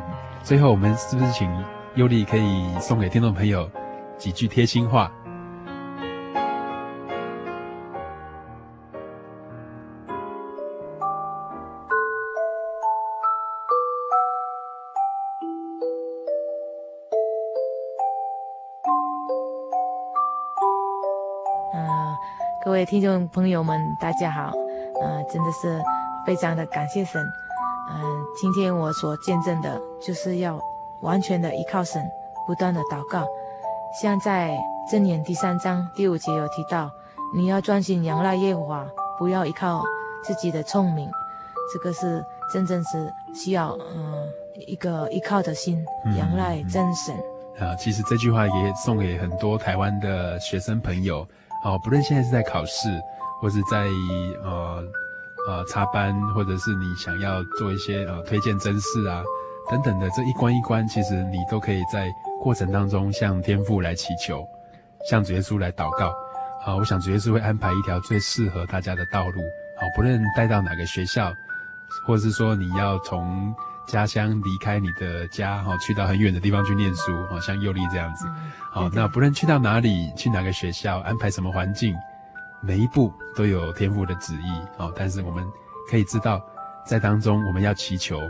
[0.43, 1.49] 最后，我们是不是请
[1.95, 3.68] 尤丽可以送给听众朋友
[4.16, 5.11] 几句贴心话？
[22.64, 24.53] 各位听众朋友们，大家好，
[25.03, 25.80] 呃，真的是
[26.24, 27.20] 非常的感谢神，
[27.91, 30.61] 嗯、今天我所见证的，就是要
[31.03, 32.03] 完全的依靠神，
[32.46, 33.26] 不断的祷告。
[34.01, 34.57] 像在
[34.90, 36.90] 箴言第三章第五节有提到，
[37.34, 38.86] 你要专心仰赖耶和华，
[39.18, 39.82] 不要依靠
[40.22, 41.11] 自己的聪明，
[41.72, 44.28] 这个是真正是需要嗯、呃、
[44.66, 45.84] 一个依靠的心，
[46.16, 47.14] 仰赖真神。
[47.59, 51.26] 啊、嗯，其实这句话也送给很多台湾的学生朋友。
[51.64, 52.88] 哦，不论现在是在考试，
[53.40, 53.88] 或是在
[54.44, 54.84] 呃
[55.49, 59.24] 呃插班，或者是你想要做一些呃推荐甄试啊
[59.71, 62.09] 等等的这一关一关，其实你都可以在
[62.41, 64.47] 过程当中向天父来祈求，
[65.09, 66.12] 向主耶稣来祷告。
[66.61, 69.43] 好，我想主耶稣会安排一条最适合大家的道路。
[69.79, 71.33] 好，不论带到哪个学校，
[72.07, 73.55] 或者是说你要从
[73.87, 78.27] 家乡离开你的家，哈，去到很远的地方去念书，好像佑丽这样子。
[78.73, 81.95] 好，那不论去到哪里，去哪个学校，安排什么环境，
[82.61, 84.62] 每一步都有天父的旨意。
[84.77, 85.45] 好，但是我们
[85.91, 86.41] 可以知道，
[86.85, 88.21] 在当中我们要祈求，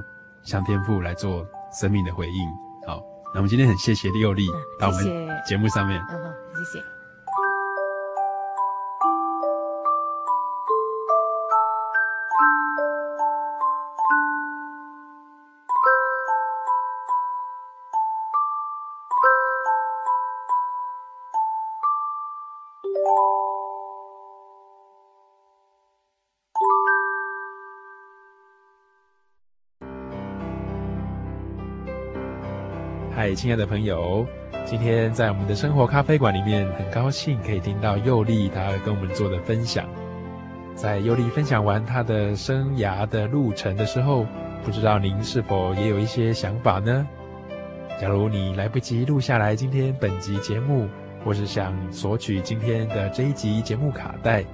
[0.48, 1.46] 向天父来做
[1.78, 2.48] 生命的回应。
[2.86, 3.02] 好，
[3.34, 4.46] 那我们今天很谢谢佑丽
[4.80, 6.00] 到我们节目上面。
[6.08, 6.16] 嗯，
[6.56, 6.97] 谢谢。
[33.38, 34.26] 亲爱的朋友，
[34.66, 39.88] 今天在我们的生活咖啡馆里面，很高兴可以听到佑丽她跟我们做的分享。
[40.74, 44.26] 在佑丽分享完她的生涯的路程的时候，
[44.64, 47.06] 不知道您是否也有一些想法呢？
[48.00, 50.88] 假如你来不及录下来今天本集节目，
[51.24, 54.44] 或是想索取今天的这一集节目卡带，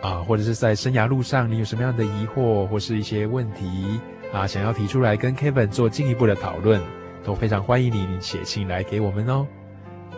[0.00, 4.00] 啊，或者是在生涯路上你有什么样的疑惑或是一些问题
[4.32, 6.80] 啊，想要提出来跟 Kevin 做进一步的讨论，
[7.24, 9.46] 都非常欢迎你写信来给我们哦。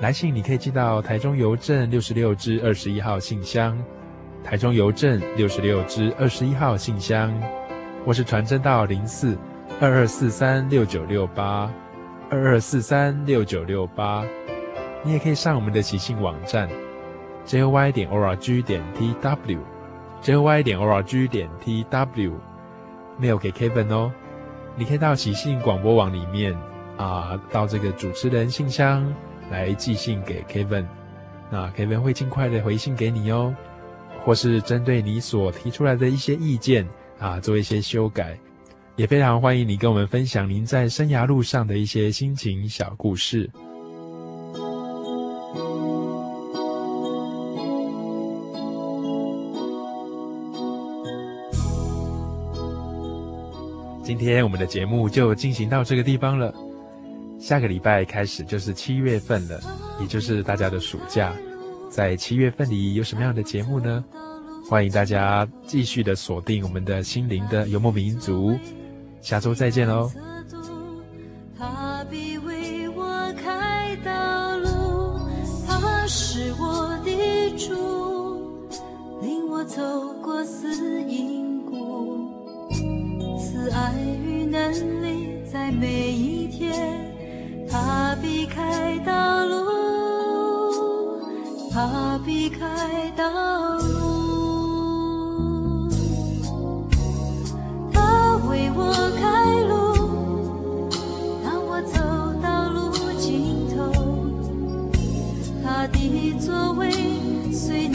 [0.01, 3.79] 来信你可以寄到台中邮政六十六支二十一号信箱，
[4.43, 7.33] 台中邮政六十六支二十一号信箱，
[8.05, 9.39] 或是传真到零四
[9.81, 11.71] 二二四三六九六八
[12.29, 14.25] 二二四三六九六八。
[15.05, 16.69] 你也可以上我们的喜信网站
[17.47, 24.11] jy 点 org 点 tw，jy 点 org 点 tw，mail 给 Kevin 哦。
[24.77, 26.57] 你可以到喜信广播网里面
[26.97, 29.13] 啊，到这个主持人信箱。
[29.51, 30.87] 来寄信给 Kevin，
[31.51, 33.55] 那 Kevin 会尽快的回信给你哦，
[34.25, 36.89] 或是针对你所提出来的一些意见
[37.21, 38.39] 啊，做一些修改，
[38.97, 43.49] 也非常欢迎你跟我们分享您在生涯路上的一些心情小故事。
[54.03, 56.53] 今天我们的节目就进行到这个地方了。
[57.45, 59.61] 下个礼拜开始就是七月份了，
[60.01, 61.31] 也就是大家的暑假。
[61.91, 64.03] 在七月份里有什么样的节目呢？
[64.67, 68.59] 欢迎大家继续的锁定我们的心灵的游牧民族。
[69.21, 70.11] 下周再见喽。
[71.59, 75.29] 他必为我开道路，
[75.69, 77.75] 他是我的主，
[79.21, 79.83] 领我走
[80.23, 82.27] 过死荫谷，
[83.39, 83.93] 慈爱
[84.25, 84.73] 与能
[85.03, 87.14] 力在每一天。
[87.75, 89.67] 他避开道路，
[91.73, 93.25] 他避开道
[93.79, 95.89] 路，
[97.93, 99.75] 他为我开路，
[101.43, 101.99] 当我走
[102.41, 103.91] 到路尽头，
[105.65, 106.93] 他的作为
[107.53, 107.89] 虽